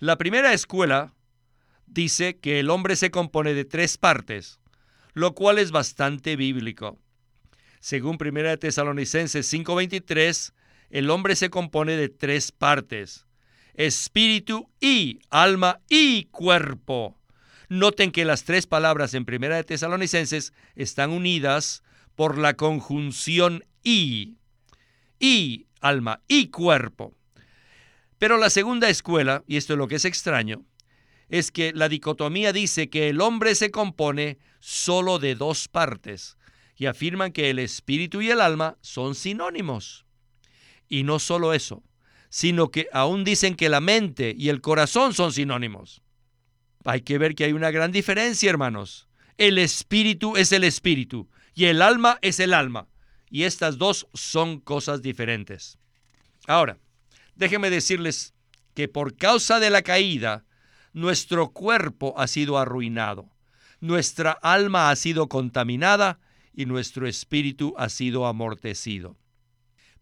La 0.00 0.18
primera 0.18 0.54
escuela 0.54 1.14
dice 1.86 2.40
que 2.40 2.58
el 2.58 2.68
hombre 2.68 2.96
se 2.96 3.12
compone 3.12 3.54
de 3.54 3.64
tres 3.64 3.96
partes, 3.96 4.58
lo 5.14 5.36
cual 5.36 5.60
es 5.60 5.70
bastante 5.70 6.34
bíblico. 6.34 6.98
Según 7.80 8.16
1 8.20 8.58
Tesalonicenses 8.58 9.46
5:23, 9.52 10.52
el 10.90 11.10
hombre 11.10 11.36
se 11.36 11.50
compone 11.50 11.96
de 11.96 12.08
tres 12.08 12.52
partes, 12.52 13.26
espíritu 13.74 14.68
y 14.80 15.20
alma 15.30 15.80
y 15.88 16.24
cuerpo. 16.24 17.18
Noten 17.68 18.12
que 18.12 18.24
las 18.24 18.44
tres 18.44 18.66
palabras 18.66 19.14
en 19.14 19.24
Primera 19.24 19.56
de 19.56 19.64
Tesalonicenses 19.64 20.52
están 20.76 21.10
unidas 21.10 21.82
por 22.14 22.38
la 22.38 22.54
conjunción 22.54 23.64
y. 23.82 24.36
Y, 25.18 25.66
alma 25.80 26.22
y 26.28 26.48
cuerpo. 26.48 27.14
Pero 28.18 28.38
la 28.38 28.50
segunda 28.50 28.88
escuela, 28.88 29.42
y 29.46 29.56
esto 29.56 29.74
es 29.74 29.78
lo 29.78 29.88
que 29.88 29.96
es 29.96 30.04
extraño, 30.04 30.64
es 31.28 31.50
que 31.50 31.72
la 31.72 31.88
dicotomía 31.88 32.52
dice 32.52 32.88
que 32.88 33.08
el 33.08 33.20
hombre 33.20 33.54
se 33.54 33.70
compone 33.70 34.38
solo 34.60 35.18
de 35.18 35.34
dos 35.34 35.68
partes 35.68 36.36
y 36.76 36.86
afirman 36.86 37.32
que 37.32 37.50
el 37.50 37.58
espíritu 37.58 38.20
y 38.20 38.30
el 38.30 38.40
alma 38.40 38.76
son 38.82 39.14
sinónimos. 39.14 40.04
Y 40.88 41.02
no 41.02 41.18
solo 41.18 41.54
eso, 41.54 41.82
sino 42.28 42.70
que 42.70 42.88
aún 42.92 43.24
dicen 43.24 43.56
que 43.56 43.68
la 43.68 43.80
mente 43.80 44.34
y 44.36 44.50
el 44.50 44.60
corazón 44.60 45.14
son 45.14 45.32
sinónimos. 45.32 46.02
Hay 46.84 47.00
que 47.00 47.18
ver 47.18 47.34
que 47.34 47.44
hay 47.44 47.52
una 47.52 47.70
gran 47.70 47.92
diferencia, 47.92 48.50
hermanos. 48.50 49.08
El 49.38 49.58
espíritu 49.58 50.36
es 50.36 50.52
el 50.52 50.64
espíritu 50.64 51.28
y 51.54 51.64
el 51.64 51.82
alma 51.82 52.18
es 52.22 52.38
el 52.40 52.54
alma. 52.54 52.88
Y 53.28 53.42
estas 53.42 53.78
dos 53.78 54.06
son 54.14 54.60
cosas 54.60 55.02
diferentes. 55.02 55.78
Ahora, 56.46 56.78
déjenme 57.34 57.70
decirles 57.70 58.34
que 58.74 58.86
por 58.86 59.16
causa 59.16 59.58
de 59.58 59.70
la 59.70 59.82
caída, 59.82 60.44
nuestro 60.92 61.50
cuerpo 61.50 62.14
ha 62.18 62.26
sido 62.26 62.58
arruinado, 62.58 63.28
nuestra 63.80 64.32
alma 64.32 64.90
ha 64.90 64.96
sido 64.96 65.28
contaminada 65.28 66.20
y 66.56 66.64
nuestro 66.64 67.06
espíritu 67.06 67.74
ha 67.76 67.90
sido 67.90 68.26
amortecido. 68.26 69.16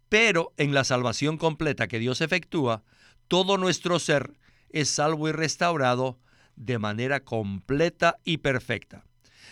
Pero 0.08 0.54
en 0.56 0.72
la 0.72 0.84
salvación 0.84 1.36
completa 1.36 1.88
que 1.88 1.98
Dios 1.98 2.20
efectúa, 2.20 2.84
todo 3.26 3.58
nuestro 3.58 3.98
ser 3.98 4.38
es 4.70 4.88
salvo 4.88 5.28
y 5.28 5.32
restaurado 5.32 6.18
de 6.54 6.78
manera 6.78 7.20
completa 7.20 8.18
y 8.24 8.38
perfecta. 8.38 9.04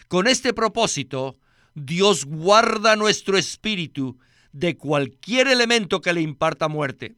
Con 0.07 0.29
este 0.29 0.55
propósito, 0.55 1.37
Dios 1.75 2.25
guarda 2.25 2.95
nuestro 2.95 3.37
espíritu 3.37 4.19
de 4.53 4.77
cualquier 4.77 5.49
elemento 5.49 6.01
que 6.01 6.13
le 6.13 6.21
imparta 6.21 6.69
muerte. 6.69 7.17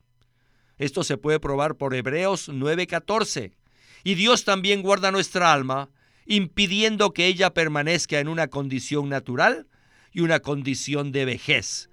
Esto 0.78 1.04
se 1.04 1.18
puede 1.18 1.40
probar 1.40 1.76
por 1.76 1.94
Hebreos 1.94 2.48
9:14. 2.48 3.52
Y 4.02 4.14
Dios 4.14 4.44
también 4.44 4.82
guarda 4.82 5.10
nuestra 5.10 5.52
alma, 5.52 5.90
impidiendo 6.26 7.12
que 7.12 7.26
ella 7.26 7.52
permanezca 7.52 8.20
en 8.20 8.28
una 8.28 8.48
condición 8.48 9.08
natural 9.08 9.66
y 10.14 10.20
una 10.20 10.40
condición 10.40 11.12
de 11.12 11.26
vejez. 11.26 11.90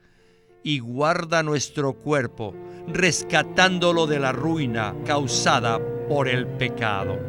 Y 0.63 0.79
guarda 0.79 1.43
nuestro 1.43 1.95
cuerpo, 1.95 2.55
rescatándolo 2.87 4.07
de 4.07 4.19
la 4.19 4.31
ruina 4.31 4.95
causada 5.05 5.81
por 6.07 6.29
el 6.29 6.47
pecado. 6.47 7.19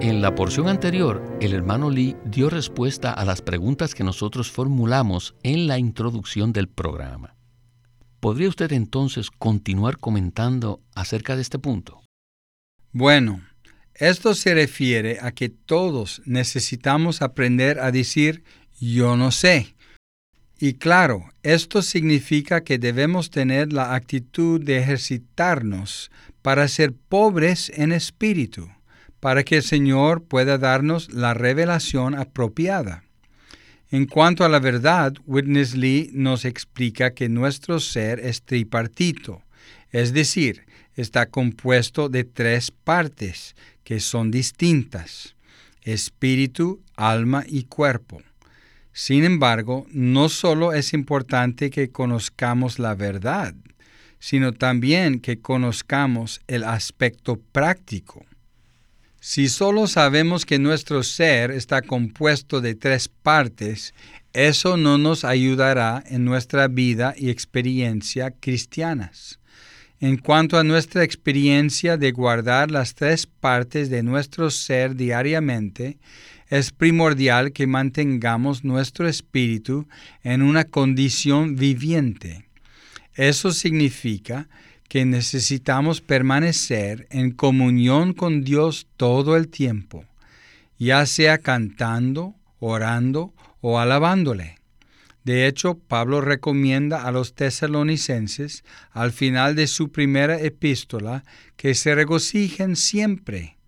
En 0.00 0.22
la 0.22 0.34
porción 0.36 0.68
anterior, 0.68 1.24
el 1.40 1.52
hermano 1.52 1.90
Lee 1.90 2.16
dio 2.24 2.50
respuesta 2.50 3.12
a 3.12 3.24
las 3.24 3.42
preguntas 3.42 3.96
que 3.96 4.04
nosotros 4.04 4.48
formulamos 4.48 5.34
en 5.42 5.66
la 5.66 5.78
introducción 5.78 6.52
del 6.52 6.68
programa. 6.68 7.34
¿Podría 8.20 8.48
usted 8.48 8.70
entonces 8.72 9.30
continuar 9.30 9.98
comentando 9.98 10.80
acerca 10.94 11.34
de 11.34 11.42
este 11.42 11.58
punto? 11.58 12.00
Bueno, 12.92 13.40
esto 13.98 14.34
se 14.34 14.54
refiere 14.54 15.18
a 15.20 15.32
que 15.32 15.48
todos 15.48 16.22
necesitamos 16.24 17.20
aprender 17.20 17.80
a 17.80 17.90
decir 17.90 18.44
yo 18.80 19.16
no 19.16 19.32
sé. 19.32 19.74
Y 20.60 20.74
claro, 20.74 21.30
esto 21.42 21.82
significa 21.82 22.62
que 22.62 22.78
debemos 22.78 23.30
tener 23.30 23.72
la 23.72 23.94
actitud 23.94 24.60
de 24.62 24.78
ejercitarnos 24.78 26.10
para 26.42 26.66
ser 26.68 26.92
pobres 26.92 27.72
en 27.74 27.92
espíritu, 27.92 28.68
para 29.20 29.42
que 29.42 29.56
el 29.56 29.62
Señor 29.62 30.24
pueda 30.24 30.58
darnos 30.58 31.12
la 31.12 31.34
revelación 31.34 32.14
apropiada. 32.14 33.04
En 33.90 34.06
cuanto 34.06 34.44
a 34.44 34.48
la 34.48 34.60
verdad, 34.60 35.14
Witness 35.26 35.74
Lee 35.74 36.10
nos 36.12 36.44
explica 36.44 37.14
que 37.14 37.28
nuestro 37.28 37.80
ser 37.80 38.20
es 38.20 38.42
tripartito, 38.42 39.42
es 39.90 40.12
decir, 40.12 40.66
está 40.94 41.26
compuesto 41.26 42.08
de 42.08 42.24
tres 42.24 42.70
partes 42.70 43.54
que 43.88 44.00
son 44.00 44.30
distintas, 44.30 45.34
espíritu, 45.80 46.82
alma 46.94 47.44
y 47.48 47.62
cuerpo. 47.62 48.20
Sin 48.92 49.24
embargo, 49.24 49.86
no 49.90 50.28
solo 50.28 50.74
es 50.74 50.92
importante 50.92 51.70
que 51.70 51.88
conozcamos 51.88 52.78
la 52.78 52.94
verdad, 52.94 53.54
sino 54.18 54.52
también 54.52 55.20
que 55.20 55.40
conozcamos 55.40 56.42
el 56.48 56.64
aspecto 56.64 57.40
práctico. 57.50 58.26
Si 59.20 59.48
solo 59.48 59.86
sabemos 59.86 60.44
que 60.44 60.58
nuestro 60.58 61.02
ser 61.02 61.50
está 61.50 61.80
compuesto 61.80 62.60
de 62.60 62.74
tres 62.74 63.08
partes, 63.08 63.94
eso 64.34 64.76
no 64.76 64.98
nos 64.98 65.24
ayudará 65.24 66.04
en 66.06 66.26
nuestra 66.26 66.68
vida 66.68 67.14
y 67.16 67.30
experiencia 67.30 68.32
cristianas. 68.32 69.37
En 70.00 70.16
cuanto 70.16 70.58
a 70.58 70.64
nuestra 70.64 71.02
experiencia 71.02 71.96
de 71.96 72.12
guardar 72.12 72.70
las 72.70 72.94
tres 72.94 73.26
partes 73.26 73.90
de 73.90 74.04
nuestro 74.04 74.50
ser 74.50 74.94
diariamente, 74.94 75.98
es 76.48 76.70
primordial 76.70 77.52
que 77.52 77.66
mantengamos 77.66 78.64
nuestro 78.64 79.08
espíritu 79.08 79.88
en 80.22 80.42
una 80.42 80.64
condición 80.64 81.56
viviente. 81.56 82.46
Eso 83.14 83.50
significa 83.50 84.48
que 84.88 85.04
necesitamos 85.04 86.00
permanecer 86.00 87.08
en 87.10 87.32
comunión 87.32 88.14
con 88.14 88.44
Dios 88.44 88.86
todo 88.96 89.36
el 89.36 89.48
tiempo, 89.48 90.04
ya 90.78 91.04
sea 91.06 91.38
cantando, 91.38 92.36
orando 92.60 93.34
o 93.60 93.80
alabándole. 93.80 94.57
De 95.28 95.46
hecho, 95.46 95.74
Pablo 95.78 96.22
recomienda 96.22 97.02
a 97.02 97.12
los 97.12 97.34
tesalonicenses 97.34 98.64
al 98.92 99.12
final 99.12 99.56
de 99.56 99.66
su 99.66 99.92
primera 99.92 100.40
epístola 100.40 101.22
que 101.58 101.74
se 101.74 101.94
regocijen 101.94 102.76
siempre, 102.76 103.58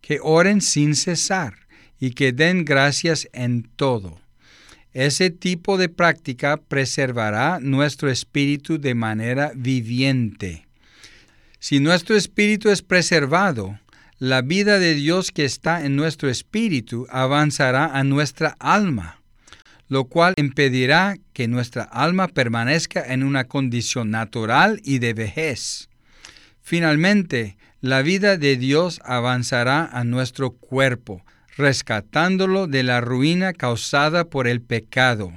que 0.00 0.20
oren 0.22 0.62
sin 0.62 0.94
cesar 0.94 1.66
y 2.00 2.12
que 2.12 2.32
den 2.32 2.64
gracias 2.64 3.28
en 3.34 3.64
todo. 3.76 4.22
Ese 4.94 5.28
tipo 5.28 5.76
de 5.76 5.90
práctica 5.90 6.56
preservará 6.56 7.60
nuestro 7.60 8.10
espíritu 8.10 8.78
de 8.78 8.94
manera 8.94 9.52
viviente. 9.54 10.66
Si 11.58 11.78
nuestro 11.78 12.16
espíritu 12.16 12.70
es 12.70 12.80
preservado, 12.80 13.78
la 14.18 14.40
vida 14.40 14.78
de 14.78 14.94
Dios 14.94 15.30
que 15.30 15.44
está 15.44 15.84
en 15.84 15.94
nuestro 15.94 16.30
espíritu 16.30 17.06
avanzará 17.10 17.98
a 17.98 18.02
nuestra 18.02 18.56
alma 18.58 19.21
lo 19.92 20.06
cual 20.06 20.32
impedirá 20.38 21.18
que 21.34 21.48
nuestra 21.48 21.82
alma 21.82 22.26
permanezca 22.26 23.12
en 23.12 23.22
una 23.22 23.44
condición 23.44 24.10
natural 24.10 24.80
y 24.84 25.00
de 25.00 25.12
vejez. 25.12 25.90
Finalmente, 26.62 27.58
la 27.82 28.00
vida 28.00 28.38
de 28.38 28.56
Dios 28.56 29.02
avanzará 29.04 29.84
a 29.84 30.02
nuestro 30.04 30.52
cuerpo, 30.52 31.22
rescatándolo 31.58 32.68
de 32.68 32.84
la 32.84 33.02
ruina 33.02 33.52
causada 33.52 34.24
por 34.24 34.48
el 34.48 34.62
pecado. 34.62 35.30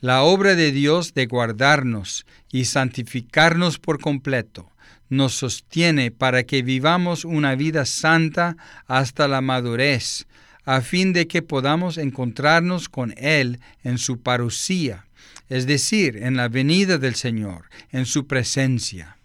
La 0.00 0.22
obra 0.22 0.56
de 0.56 0.72
Dios 0.72 1.14
de 1.14 1.26
guardarnos 1.26 2.26
y 2.50 2.64
santificarnos 2.64 3.78
por 3.78 4.00
completo 4.00 4.72
nos 5.08 5.34
sostiene 5.34 6.10
para 6.10 6.42
que 6.42 6.62
vivamos 6.62 7.24
una 7.24 7.54
vida 7.54 7.84
santa 7.84 8.56
hasta 8.88 9.28
la 9.28 9.40
madurez, 9.40 10.26
a 10.64 10.80
fin 10.80 11.12
de 11.12 11.26
que 11.26 11.42
podamos 11.42 11.98
encontrarnos 11.98 12.88
con 12.88 13.14
Él 13.16 13.60
en 13.82 13.98
su 13.98 14.20
parucía, 14.20 15.06
es 15.48 15.66
decir, 15.66 16.16
en 16.16 16.36
la 16.36 16.48
venida 16.48 16.98
del 16.98 17.14
Señor, 17.14 17.68
en 17.90 18.06
su 18.06 18.26
presencia. 18.26 19.18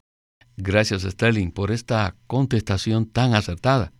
Gracias, 0.58 1.04
Sterling, 1.04 1.52
por 1.52 1.72
esta 1.72 2.16
contestación 2.28 3.06
tan 3.06 3.34
acertada. 3.34 3.94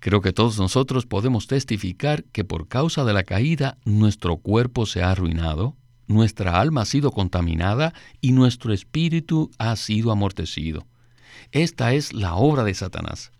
Creo 0.00 0.20
que 0.20 0.32
todos 0.32 0.58
nosotros 0.58 1.06
podemos 1.06 1.46
testificar 1.46 2.24
que 2.24 2.44
por 2.44 2.68
causa 2.68 3.04
de 3.04 3.12
la 3.12 3.22
caída 3.22 3.78
nuestro 3.84 4.36
cuerpo 4.38 4.86
se 4.86 5.02
ha 5.02 5.10
arruinado, 5.10 5.76
nuestra 6.08 6.60
alma 6.60 6.82
ha 6.82 6.86
sido 6.86 7.12
contaminada 7.12 7.94
y 8.20 8.32
nuestro 8.32 8.72
espíritu 8.72 9.50
ha 9.58 9.76
sido 9.76 10.10
amortecido. 10.10 10.86
Esta 11.52 11.94
es 11.94 12.12
la 12.12 12.34
obra 12.34 12.64
de 12.64 12.74
Satanás. 12.74 13.30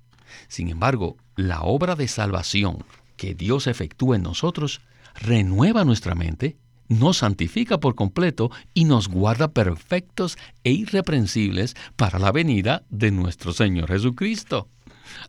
Sin 0.49 0.69
embargo, 0.69 1.17
la 1.37 1.63
obra 1.63 1.97
de 1.97 2.09
salvación 2.09 2.85
que 3.17 3.35
Dios 3.35 3.67
efectúa 3.67 4.17
en 4.17 4.23
nosotros 4.23 4.81
renueva 5.15 5.85
nuestra 5.85 6.15
mente, 6.15 6.57
nos 6.89 7.19
santifica 7.19 7.79
por 7.79 7.95
completo 7.95 8.51
y 8.75 8.85
nos 8.85 9.09
guarda 9.09 9.53
perfectos 9.53 10.37
e 10.65 10.73
irreprensibles 10.73 11.75
para 11.97 12.19
la 12.19 12.33
venida 12.33 12.83
de 12.91 13.11
nuestro 13.11 13.53
Señor 13.53 13.89
Jesucristo. 13.89 14.69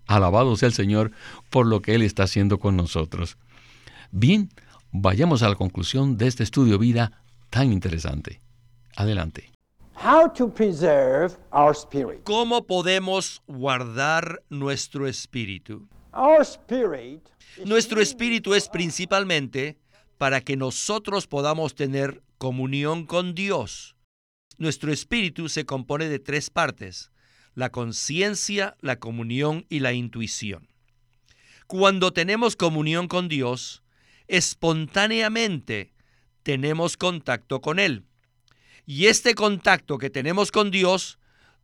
Alabado 0.07 0.55
sea 0.55 0.67
el 0.67 0.73
Señor 0.73 1.11
por 1.49 1.65
lo 1.65 1.81
que 1.81 1.95
Él 1.95 2.01
está 2.01 2.23
haciendo 2.23 2.59
con 2.59 2.75
nosotros. 2.75 3.37
Bien, 4.11 4.49
vayamos 4.91 5.43
a 5.43 5.49
la 5.49 5.55
conclusión 5.55 6.17
de 6.17 6.27
este 6.27 6.43
estudio 6.43 6.77
vida 6.77 7.23
tan 7.49 7.71
interesante. 7.71 8.41
Adelante. 8.95 9.51
¿Cómo 12.23 12.63
podemos 12.65 13.41
guardar 13.47 14.43
nuestro 14.49 15.07
espíritu? 15.07 15.87
Nuestro 17.65 18.01
espíritu 18.01 18.53
es 18.53 18.69
principalmente 18.69 19.77
para 20.17 20.41
que 20.41 20.55
nosotros 20.55 21.27
podamos 21.27 21.75
tener 21.75 22.21
comunión 22.37 23.05
con 23.05 23.35
Dios. 23.35 23.95
Nuestro 24.57 24.93
espíritu 24.93 25.49
se 25.49 25.65
compone 25.65 26.09
de 26.09 26.19
tres 26.19 26.49
partes, 26.49 27.11
la 27.55 27.71
conciencia, 27.71 28.77
la 28.79 28.99
comunión 28.99 29.65
y 29.69 29.79
la 29.79 29.93
intuición. 29.93 30.67
Cuando 31.67 32.13
tenemos 32.13 32.55
comunión 32.55 33.07
con 33.07 33.27
Dios, 33.27 33.83
espontáneamente 34.27 35.93
tenemos 36.43 36.97
contacto 36.97 37.61
con 37.61 37.79
Él. 37.79 38.05
Y 38.85 39.07
este 39.07 39.33
contacto 39.33 39.97
que 39.97 40.09
tenemos 40.09 40.51
con 40.51 40.69
Dios 40.69 41.17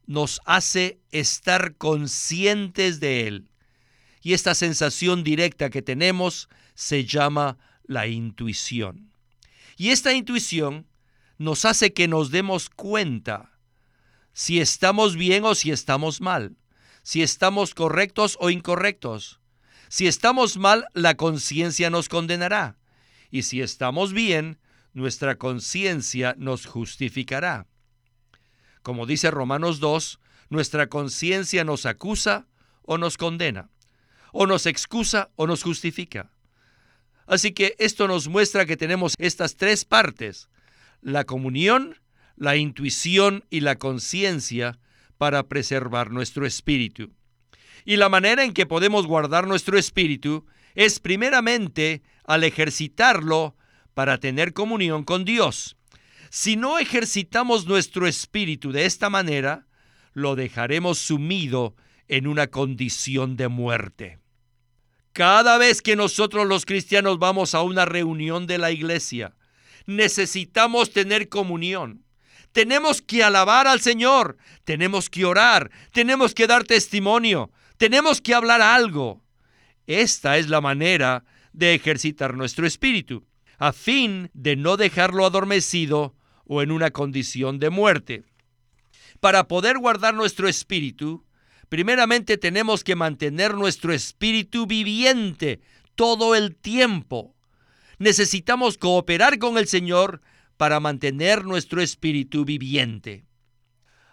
nos 0.07 0.41
hace 0.45 0.99
estar 1.12 1.75
conscientes 1.75 2.99
de 2.99 3.27
Él. 3.27 3.48
Y 4.21 4.34
esta 4.34 4.55
sensación 4.55 5.23
directa 5.23 5.69
que 5.69 5.82
tenemos 5.82 6.49
se 6.73 7.05
llama 7.05 7.58
la 7.84 8.08
intuición. 8.08 9.12
Y 9.77 9.89
esta 9.89 10.13
intuición 10.13 10.88
nos 11.38 11.65
hace 11.65 11.93
que 11.93 12.08
nos 12.08 12.32
demos 12.32 12.69
cuenta 12.69 13.60
si 14.34 14.60
estamos 14.60 15.15
bien 15.15 15.45
o 15.45 15.55
si 15.55 15.71
estamos 15.71 16.21
mal, 16.21 16.55
si 17.01 17.23
estamos 17.23 17.73
correctos 17.73 18.38
o 18.39 18.49
incorrectos. 18.49 19.39
Si 19.89 20.05
estamos 20.08 20.58
mal, 20.58 20.86
la 20.93 21.15
conciencia 21.15 21.89
nos 21.89 22.10
condenará. 22.10 22.77
Y 23.32 23.41
si 23.43 23.62
estamos 23.62 24.13
bien, 24.13 24.60
nuestra 24.93 25.38
conciencia 25.38 26.36
nos 26.38 26.67
justificará. 26.67 27.65
Como 28.84 29.05
dice 29.05 29.32
Romanos 29.32 29.79
2, 29.79 30.19
nuestra 30.49 30.88
conciencia 30.88 31.63
nos 31.63 31.86
acusa 31.86 32.47
o 32.84 32.97
nos 32.97 33.17
condena, 33.17 33.69
o 34.31 34.45
nos 34.45 34.65
excusa 34.65 35.29
o 35.35 35.47
nos 35.47 35.63
justifica. 35.63 36.31
Así 37.27 37.51
que 37.51 37.75
esto 37.77 38.07
nos 38.07 38.27
muestra 38.27 38.65
que 38.65 38.77
tenemos 38.77 39.13
estas 39.19 39.55
tres 39.55 39.85
partes, 39.85 40.49
la 41.01 41.25
comunión, 41.25 41.95
la 42.35 42.55
intuición 42.55 43.45
y 43.49 43.59
la 43.59 43.77
conciencia 43.77 44.79
para 45.17 45.47
preservar 45.47 46.11
nuestro 46.11 46.45
espíritu. 46.45 47.11
Y 47.85 47.97
la 47.97 48.09
manera 48.09 48.43
en 48.43 48.53
que 48.53 48.65
podemos 48.65 49.05
guardar 49.05 49.47
nuestro 49.47 49.77
espíritu 49.77 50.45
es 50.75 50.99
primeramente 50.99 52.01
al 52.23 52.43
ejercitarlo 52.43 53.55
para 53.93 54.19
tener 54.19 54.53
comunión 54.53 55.03
con 55.03 55.25
Dios. 55.25 55.75
Si 56.29 56.55
no 56.55 56.79
ejercitamos 56.79 57.65
nuestro 57.67 58.07
espíritu 58.07 58.71
de 58.71 58.85
esta 58.85 59.09
manera, 59.09 59.67
lo 60.13 60.35
dejaremos 60.35 60.99
sumido 60.99 61.75
en 62.10 62.28
una 62.28 62.48
condición 62.48 63.38
de 63.38 63.48
muerte. 63.48 64.19
Cada 65.13 65.58
vez 65.58 65.82
que 65.82 65.95
nosotros 65.95 66.48
los 66.48 66.65
cristianos 66.65 67.19
vamos 67.19 67.56
a 67.56 67.62
una 67.62 67.86
reunión 67.86 68.45
de 68.48 68.58
la 68.58 68.72
iglesia, 68.72 69.36
necesitamos 69.86 70.91
tener 70.91 71.30
comunión. 71.30 72.04
Tenemos 72.52 73.02
que 73.02 73.24
alabar 73.24 73.67
al 73.67 73.80
Señor, 73.80 74.38
tenemos 74.65 75.10
que 75.10 75.24
orar, 75.24 75.72
tenemos 75.93 76.34
que 76.34 76.48
dar 76.48 76.63
testimonio, 76.63 77.52
tenemos 77.78 78.22
que 78.22 78.34
hablar 78.34 78.62
algo. 78.62 79.24
Esta 79.88 80.38
es 80.38 80.50
la 80.50 80.62
manera 80.62 81.24
de 81.54 81.76
ejercitar 81.76 82.36
nuestro 82.36 82.67
espíritu 82.67 83.26
a 83.60 83.74
fin 83.74 84.32
de 84.34 84.56
no 84.56 84.78
dejarlo 84.78 85.26
adormecido 85.26 86.15
o 86.45 86.62
en 86.62 86.72
una 86.72 86.91
condición 86.91 87.60
de 87.60 87.69
muerte. 87.69 88.24
Para 89.19 89.48
poder 89.48 89.78
guardar 89.78 90.13
nuestro 90.13 90.48
espíritu, 90.48 91.26
primeramente 91.69 92.38
tenemos 92.38 92.84
que 92.84 92.95
mantener 92.95 93.53
nuestro 93.53 93.93
espíritu 93.93 94.65
viviente 94.65 95.62
todo 95.95 96.36
el 96.36 96.55
tiempo. 96.55 97.36
Necesitamos 97.99 98.77
cooperar 98.77 99.39
con 99.39 99.58
el 99.58 99.67
Señor 99.67 100.21
para 100.58 100.79
mantener 100.79 101.45
nuestro 101.45 101.82
espíritu 101.82 102.43
viviente. 102.43 103.23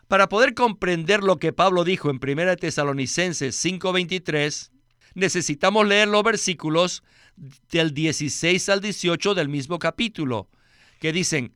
Para 0.09 0.29
poder 0.29 0.55
comprender 0.55 1.25
lo 1.25 1.39
que 1.39 1.53
Pablo 1.53 1.83
dijo 1.83 2.11
en 2.11 2.21
1 2.21 2.57
Tesalonicenses 2.57 3.57
5:23, 3.57 4.71
necesitamos 5.15 5.87
leer 5.87 6.09
los 6.09 6.23
versículos 6.23 7.03
del 7.71 7.93
16 7.93 8.69
al 8.69 8.81
18 8.81 9.35
del 9.35 9.49
mismo 9.49 9.79
capítulo, 9.79 10.49
que 11.01 11.13
dicen, 11.13 11.53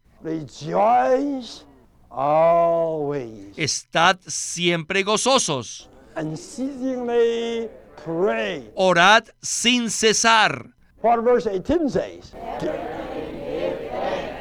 always. 2.10 3.56
Estad 3.56 4.18
siempre 4.26 5.02
gozosos. 5.02 5.88
Unceasingly 6.16 7.68
pray. 8.04 8.70
Orad 8.74 9.28
sin 9.40 9.90
cesar. 9.90 10.74
What 11.02 11.22
verse 11.22 11.46
18 11.46 11.88
says? 11.88 12.32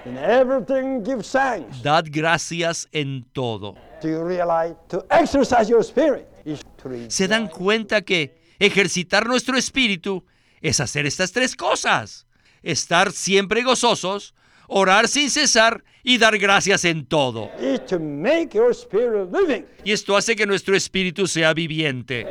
In 0.06 0.18
everything 0.18 1.04
give 1.04 1.24
thanks. 1.24 1.82
Dad 1.82 2.10
gracias 2.12 2.88
en 2.92 3.26
todo. 3.34 3.76
Do 4.02 4.10
you 4.10 4.24
realize 4.24 4.76
to 4.90 5.06
exercise 5.10 5.70
your 5.70 5.84
spirit 5.84 6.28
is 6.46 6.62
to 6.78 7.10
Se 7.10 7.28
dan 7.28 7.48
cuenta 7.48 8.02
que 8.02 8.42
ejercitar 8.60 9.28
nuestro 9.28 9.58
espíritu 9.58 10.26
es 10.62 10.80
hacer 10.80 11.06
estas 11.06 11.32
tres 11.32 11.56
cosas. 11.56 12.26
Estar 12.62 13.12
siempre 13.12 13.64
gozosos, 13.64 14.34
orar 14.70 15.08
sin 15.08 15.30
cesar 15.30 15.84
y 16.04 16.18
dar 16.18 16.38
gracias 16.38 16.86
en 16.86 17.06
todo. 17.06 17.50
is 17.60 17.86
to 17.86 18.00
make 18.00 18.50
your 18.54 18.72
spirit 18.74 19.32
living. 19.32 19.66
Y 19.84 19.92
esto 19.92 20.16
hace 20.16 20.36
que 20.36 20.46
nuestro 20.46 20.76
espíritu 20.76 21.28
sea 21.28 21.54
viviente. 21.54 22.26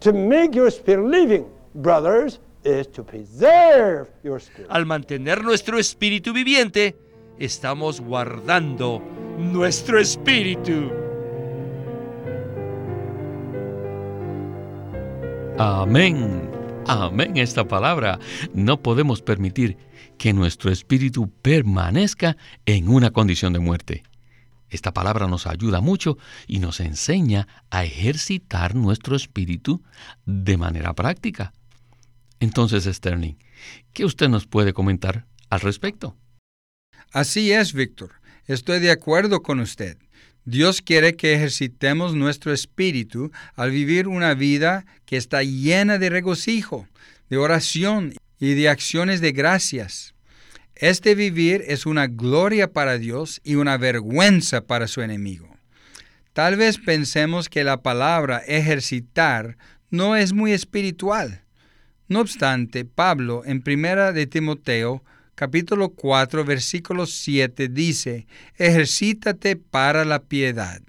To 0.00 0.12
make 0.12 0.50
your 0.52 0.70
spirit 0.70 1.06
living, 1.06 1.46
brothers, 1.74 2.40
is 2.64 2.86
to 2.92 3.04
preserve 3.04 4.08
your 4.22 4.40
spirit. 4.40 4.70
Al 4.70 4.86
mantener 4.86 5.42
nuestro 5.42 5.78
espíritu 5.78 6.32
viviente, 6.32 6.96
estamos 7.38 8.00
guardando 8.00 9.02
nuestro 9.38 9.98
espíritu. 9.98 10.92
Amén. 15.58 16.57
Amén 16.88 17.36
esta 17.36 17.68
palabra. 17.68 18.18
No 18.54 18.80
podemos 18.82 19.20
permitir 19.20 19.76
que 20.16 20.32
nuestro 20.32 20.72
espíritu 20.72 21.30
permanezca 21.42 22.38
en 22.64 22.88
una 22.88 23.10
condición 23.10 23.52
de 23.52 23.58
muerte. 23.58 24.04
Esta 24.70 24.94
palabra 24.94 25.26
nos 25.26 25.46
ayuda 25.46 25.82
mucho 25.82 26.16
y 26.46 26.60
nos 26.60 26.80
enseña 26.80 27.46
a 27.68 27.84
ejercitar 27.84 28.74
nuestro 28.74 29.16
espíritu 29.16 29.82
de 30.24 30.56
manera 30.56 30.94
práctica. 30.94 31.52
Entonces, 32.40 32.84
Sterling, 32.84 33.34
¿qué 33.92 34.06
usted 34.06 34.30
nos 34.30 34.46
puede 34.46 34.72
comentar 34.72 35.26
al 35.50 35.60
respecto? 35.60 36.16
Así 37.12 37.52
es, 37.52 37.74
Víctor. 37.74 38.12
Estoy 38.46 38.80
de 38.80 38.92
acuerdo 38.92 39.42
con 39.42 39.60
usted. 39.60 39.98
Dios 40.50 40.80
quiere 40.80 41.14
que 41.14 41.34
ejercitemos 41.34 42.14
nuestro 42.14 42.54
espíritu 42.54 43.30
al 43.54 43.70
vivir 43.70 44.08
una 44.08 44.32
vida 44.32 44.86
que 45.04 45.18
está 45.18 45.42
llena 45.42 45.98
de 45.98 46.08
regocijo, 46.08 46.88
de 47.28 47.36
oración 47.36 48.14
y 48.40 48.54
de 48.54 48.70
acciones 48.70 49.20
de 49.20 49.32
gracias. 49.32 50.14
Este 50.74 51.14
vivir 51.14 51.64
es 51.66 51.84
una 51.84 52.06
gloria 52.06 52.72
para 52.72 52.96
Dios 52.96 53.42
y 53.44 53.56
una 53.56 53.76
vergüenza 53.76 54.62
para 54.62 54.88
su 54.88 55.02
enemigo. 55.02 55.54
Tal 56.32 56.56
vez 56.56 56.78
pensemos 56.78 57.50
que 57.50 57.62
la 57.62 57.82
palabra 57.82 58.38
ejercitar 58.38 59.58
no 59.90 60.16
es 60.16 60.32
muy 60.32 60.52
espiritual. 60.52 61.42
No 62.08 62.20
obstante, 62.20 62.86
Pablo 62.86 63.42
en 63.44 63.60
primera 63.60 64.14
de 64.14 64.26
Timoteo 64.26 65.04
capítulo 65.38 65.90
4 65.90 66.44
versículo 66.44 67.06
7 67.06 67.68
dice, 67.68 68.26
ejercítate 68.56 69.54
para 69.54 70.04
la 70.04 70.24
piedad. 70.24 70.82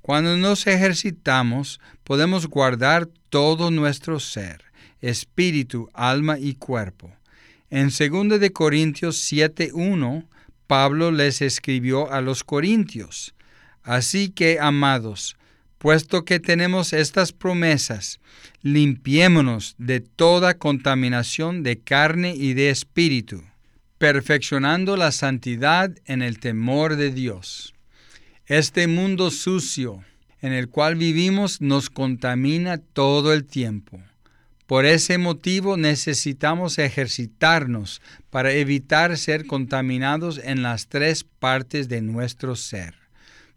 Cuando 0.00 0.38
nos 0.38 0.66
ejercitamos, 0.66 1.78
podemos 2.02 2.46
guardar 2.46 3.06
todo 3.28 3.70
nuestro 3.70 4.18
ser, 4.18 4.64
espíritu, 5.02 5.90
alma 5.92 6.38
y 6.38 6.54
cuerpo. 6.54 7.12
En 7.68 7.90
2 7.90 8.40
de 8.40 8.50
Corintios 8.50 9.30
7:1, 9.30 10.26
Pablo 10.66 11.10
les 11.10 11.42
escribió 11.42 12.10
a 12.10 12.22
los 12.22 12.44
corintios: 12.44 13.34
Así 13.82 14.30
que, 14.30 14.58
amados, 14.58 15.36
puesto 15.76 16.24
que 16.24 16.40
tenemos 16.40 16.94
estas 16.94 17.32
promesas, 17.32 18.20
limpiémonos 18.62 19.74
de 19.76 20.00
toda 20.00 20.54
contaminación 20.54 21.62
de 21.62 21.78
carne 21.78 22.34
y 22.34 22.54
de 22.54 22.70
espíritu, 22.70 23.44
perfeccionando 23.98 24.96
la 24.96 25.10
santidad 25.12 25.90
en 26.04 26.22
el 26.22 26.38
temor 26.38 26.96
de 26.96 27.10
Dios. 27.10 27.74
Este 28.46 28.86
mundo 28.86 29.30
sucio 29.30 30.04
en 30.42 30.52
el 30.52 30.68
cual 30.68 30.96
vivimos 30.96 31.60
nos 31.60 31.88
contamina 31.90 32.78
todo 32.78 33.32
el 33.32 33.44
tiempo. 33.44 34.00
Por 34.66 34.84
ese 34.84 35.16
motivo 35.16 35.76
necesitamos 35.76 36.78
ejercitarnos 36.78 38.02
para 38.30 38.52
evitar 38.52 39.16
ser 39.16 39.46
contaminados 39.46 40.40
en 40.42 40.62
las 40.62 40.88
tres 40.88 41.24
partes 41.24 41.88
de 41.88 42.02
nuestro 42.02 42.56
ser. 42.56 42.94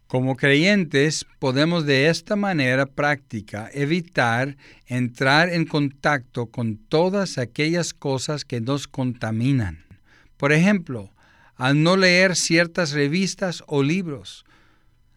Como 0.06 0.36
creyentes 0.36 1.26
podemos 1.38 1.84
de 1.84 2.08
esta 2.08 2.34
manera 2.34 2.86
práctica 2.86 3.70
evitar 3.72 4.56
entrar 4.86 5.50
en 5.50 5.66
contacto 5.66 6.46
con 6.46 6.76
todas 6.76 7.38
aquellas 7.38 7.92
cosas 7.92 8.44
que 8.44 8.60
nos 8.60 8.88
contaminan. 8.88 9.89
Por 10.40 10.54
ejemplo, 10.54 11.12
al 11.56 11.82
no 11.82 11.98
leer 11.98 12.34
ciertas 12.34 12.92
revistas 12.92 13.62
o 13.66 13.82
libros, 13.82 14.46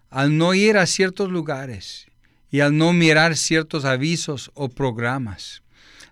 al 0.10 0.38
no 0.38 0.54
ir 0.54 0.78
a 0.78 0.86
ciertos 0.86 1.32
lugares 1.32 2.08
y 2.52 2.60
al 2.60 2.78
no 2.78 2.92
mirar 2.92 3.38
ciertos 3.38 3.86
avisos 3.86 4.52
o 4.54 4.68
programas. 4.68 5.64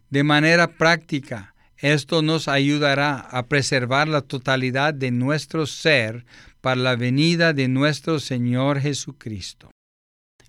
De 0.09 0.23
manera 0.23 0.77
práctica, 0.77 1.53
esto 1.75 2.21
nos 2.21 2.47
ayudará 2.47 3.19
a 3.19 3.47
preservar 3.47 4.07
la 4.07 4.21
totalidad 4.21 4.93
de 4.93 5.11
nuestro 5.11 5.67
ser 5.67 6.25
para 6.61 6.77
la 6.77 6.95
venida 6.95 7.51
de 7.51 7.67
nuestro 7.67 8.17
Señor 8.21 8.79
Jesucristo. 8.79 9.71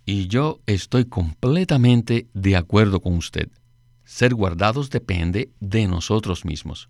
Y 0.06 0.28
yo 0.28 0.60
estoy 0.66 1.06
completamente 1.06 2.28
de 2.32 2.54
acuerdo 2.54 3.00
con 3.00 3.14
usted. 3.14 3.48
Ser 4.04 4.34
guardados 4.34 4.88
depende 4.88 5.50
de 5.58 5.88
nosotros 5.88 6.44
mismos. 6.44 6.88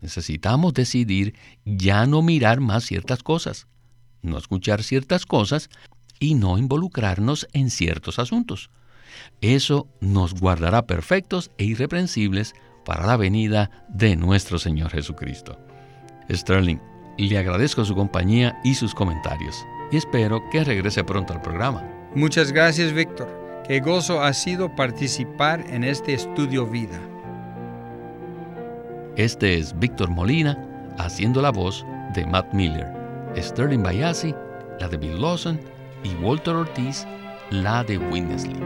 Necesitamos 0.00 0.74
decidir 0.74 1.34
ya 1.64 2.06
no 2.06 2.22
mirar 2.22 2.60
más 2.60 2.84
ciertas 2.84 3.22
cosas, 3.22 3.66
no 4.22 4.38
escuchar 4.38 4.82
ciertas 4.82 5.26
cosas 5.26 5.68
y 6.18 6.34
no 6.34 6.58
involucrarnos 6.58 7.48
en 7.52 7.70
ciertos 7.70 8.18
asuntos. 8.18 8.70
Eso 9.40 9.88
nos 10.00 10.34
guardará 10.34 10.86
perfectos 10.86 11.50
e 11.58 11.64
irreprensibles 11.64 12.54
para 12.84 13.06
la 13.06 13.16
venida 13.16 13.86
de 13.88 14.16
nuestro 14.16 14.58
Señor 14.58 14.90
Jesucristo. 14.90 15.58
Sterling, 16.30 16.78
le 17.18 17.38
agradezco 17.38 17.84
su 17.84 17.94
compañía 17.94 18.58
y 18.64 18.74
sus 18.74 18.94
comentarios 18.94 19.66
y 19.90 19.96
espero 19.96 20.42
que 20.50 20.64
regrese 20.64 21.04
pronto 21.04 21.32
al 21.32 21.42
programa. 21.42 21.84
Muchas 22.14 22.52
gracias, 22.52 22.92
Víctor. 22.92 23.28
Qué 23.66 23.80
gozo 23.80 24.22
ha 24.22 24.32
sido 24.32 24.74
participar 24.74 25.64
en 25.68 25.84
este 25.84 26.14
estudio 26.14 26.66
vida. 26.66 27.00
Este 29.20 29.58
es 29.58 29.78
Víctor 29.78 30.08
Molina 30.08 30.56
haciendo 30.96 31.42
la 31.42 31.50
voz 31.50 31.84
de 32.14 32.24
Matt 32.24 32.54
Miller, 32.54 32.90
Sterling 33.36 33.82
Bayasi, 33.82 34.34
la 34.78 34.88
de 34.88 34.96
Bill 34.96 35.20
Lawson 35.20 35.60
y 36.02 36.14
Walter 36.24 36.54
Ortiz, 36.54 37.06
la 37.50 37.84
de 37.84 37.98
Winnesley. 37.98 38.56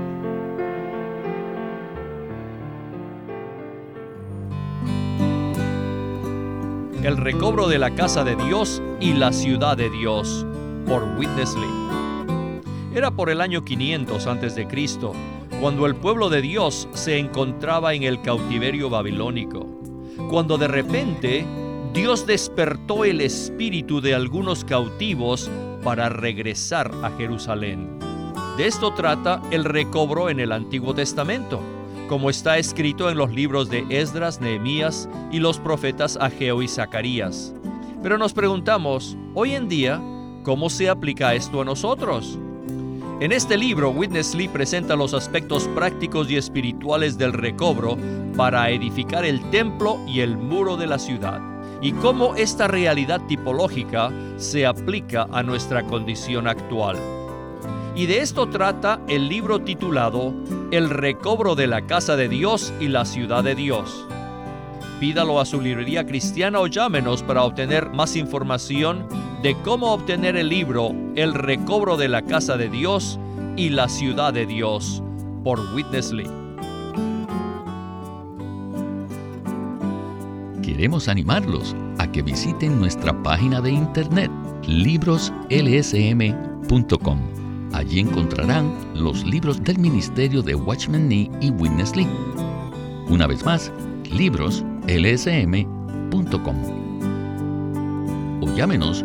El 7.02 7.16
recobro 7.16 7.66
de 7.66 7.80
la 7.80 7.92
casa 7.96 8.22
de 8.22 8.36
Dios 8.36 8.80
y 9.00 9.14
la 9.14 9.32
ciudad 9.32 9.76
de 9.76 9.90
Dios, 9.90 10.46
por 10.86 11.02
Witness 11.18 11.56
Era 12.94 13.10
por 13.10 13.28
el 13.28 13.40
año 13.40 13.64
500 13.64 14.24
a.C., 14.24 14.68
cuando 15.60 15.86
el 15.86 15.96
pueblo 15.96 16.30
de 16.30 16.42
Dios 16.42 16.88
se 16.92 17.18
encontraba 17.18 17.94
en 17.94 18.04
el 18.04 18.22
cautiverio 18.22 18.88
babilónico, 18.88 19.73
cuando 20.30 20.58
de 20.58 20.68
repente 20.68 21.46
Dios 21.92 22.26
despertó 22.26 23.04
el 23.04 23.20
espíritu 23.20 24.00
de 24.00 24.14
algunos 24.14 24.64
cautivos 24.64 25.50
para 25.82 26.08
regresar 26.08 26.90
a 27.02 27.10
Jerusalén. 27.16 27.98
De 28.56 28.66
esto 28.66 28.94
trata 28.94 29.42
el 29.50 29.64
recobro 29.64 30.30
en 30.30 30.40
el 30.40 30.52
Antiguo 30.52 30.94
Testamento 30.94 31.60
como 32.08 32.30
está 32.30 32.58
escrito 32.58 33.10
en 33.10 33.16
los 33.16 33.32
libros 33.32 33.70
de 33.70 33.84
Esdras, 33.88 34.40
Nehemías 34.40 35.08
y 35.32 35.38
los 35.38 35.58
profetas 35.58 36.16
Ageo 36.20 36.62
y 36.62 36.68
Zacarías. 36.68 37.54
Pero 38.02 38.18
nos 38.18 38.34
preguntamos, 38.34 39.16
hoy 39.34 39.54
en 39.54 39.68
día, 39.68 40.00
¿cómo 40.42 40.68
se 40.68 40.88
aplica 40.88 41.34
esto 41.34 41.62
a 41.62 41.64
nosotros? 41.64 42.38
En 43.20 43.30
este 43.30 43.56
libro, 43.56 43.90
Witness 43.90 44.34
Lee 44.34 44.48
presenta 44.48 44.96
los 44.96 45.14
aspectos 45.14 45.68
prácticos 45.68 46.28
y 46.28 46.36
espirituales 46.36 47.16
del 47.16 47.32
recobro 47.32 47.96
para 48.36 48.68
edificar 48.70 49.24
el 49.24 49.40
templo 49.50 50.00
y 50.08 50.18
el 50.18 50.36
muro 50.36 50.76
de 50.76 50.88
la 50.88 50.98
ciudad, 50.98 51.40
y 51.80 51.92
cómo 51.92 52.34
esta 52.34 52.66
realidad 52.66 53.20
tipológica 53.28 54.10
se 54.36 54.66
aplica 54.66 55.28
a 55.30 55.44
nuestra 55.44 55.84
condición 55.84 56.48
actual. 56.48 56.98
Y 57.94 58.06
de 58.06 58.18
esto 58.18 58.48
trata 58.48 59.00
el 59.06 59.28
libro 59.28 59.60
titulado 59.60 60.34
El 60.72 60.90
recobro 60.90 61.54
de 61.54 61.68
la 61.68 61.86
casa 61.86 62.16
de 62.16 62.28
Dios 62.28 62.72
y 62.80 62.88
la 62.88 63.04
ciudad 63.04 63.44
de 63.44 63.54
Dios. 63.54 64.08
Pídalo 64.98 65.38
a 65.38 65.44
su 65.44 65.60
librería 65.60 66.04
cristiana 66.04 66.58
o 66.58 66.66
llámenos 66.66 67.22
para 67.22 67.44
obtener 67.44 67.90
más 67.90 68.16
información 68.16 69.06
de 69.44 69.54
cómo 69.56 69.92
obtener 69.92 70.36
el 70.36 70.48
libro 70.48 70.94
El 71.16 71.34
recobro 71.34 71.98
de 71.98 72.08
la 72.08 72.22
casa 72.22 72.56
de 72.56 72.70
Dios 72.70 73.20
y 73.58 73.68
la 73.68 73.90
ciudad 73.90 74.32
de 74.32 74.46
Dios 74.46 75.02
por 75.44 75.60
Witness 75.74 76.12
Lee. 76.12 76.30
Queremos 80.62 81.08
animarlos 81.08 81.76
a 81.98 82.10
que 82.10 82.22
visiten 82.22 82.80
nuestra 82.80 83.22
página 83.22 83.60
de 83.60 83.72
internet 83.72 84.30
libroslsm.com 84.66 87.18
Allí 87.74 88.00
encontrarán 88.00 88.74
los 88.94 89.26
libros 89.26 89.62
del 89.62 89.78
ministerio 89.78 90.40
de 90.40 90.54
Watchman 90.54 91.06
Nee 91.06 91.30
y 91.42 91.50
Witness 91.50 91.94
Lee. 91.94 92.08
Una 93.10 93.26
vez 93.26 93.44
más, 93.44 93.70
libroslsm.com. 94.10 96.56
O 98.40 98.56
llámenos 98.56 99.04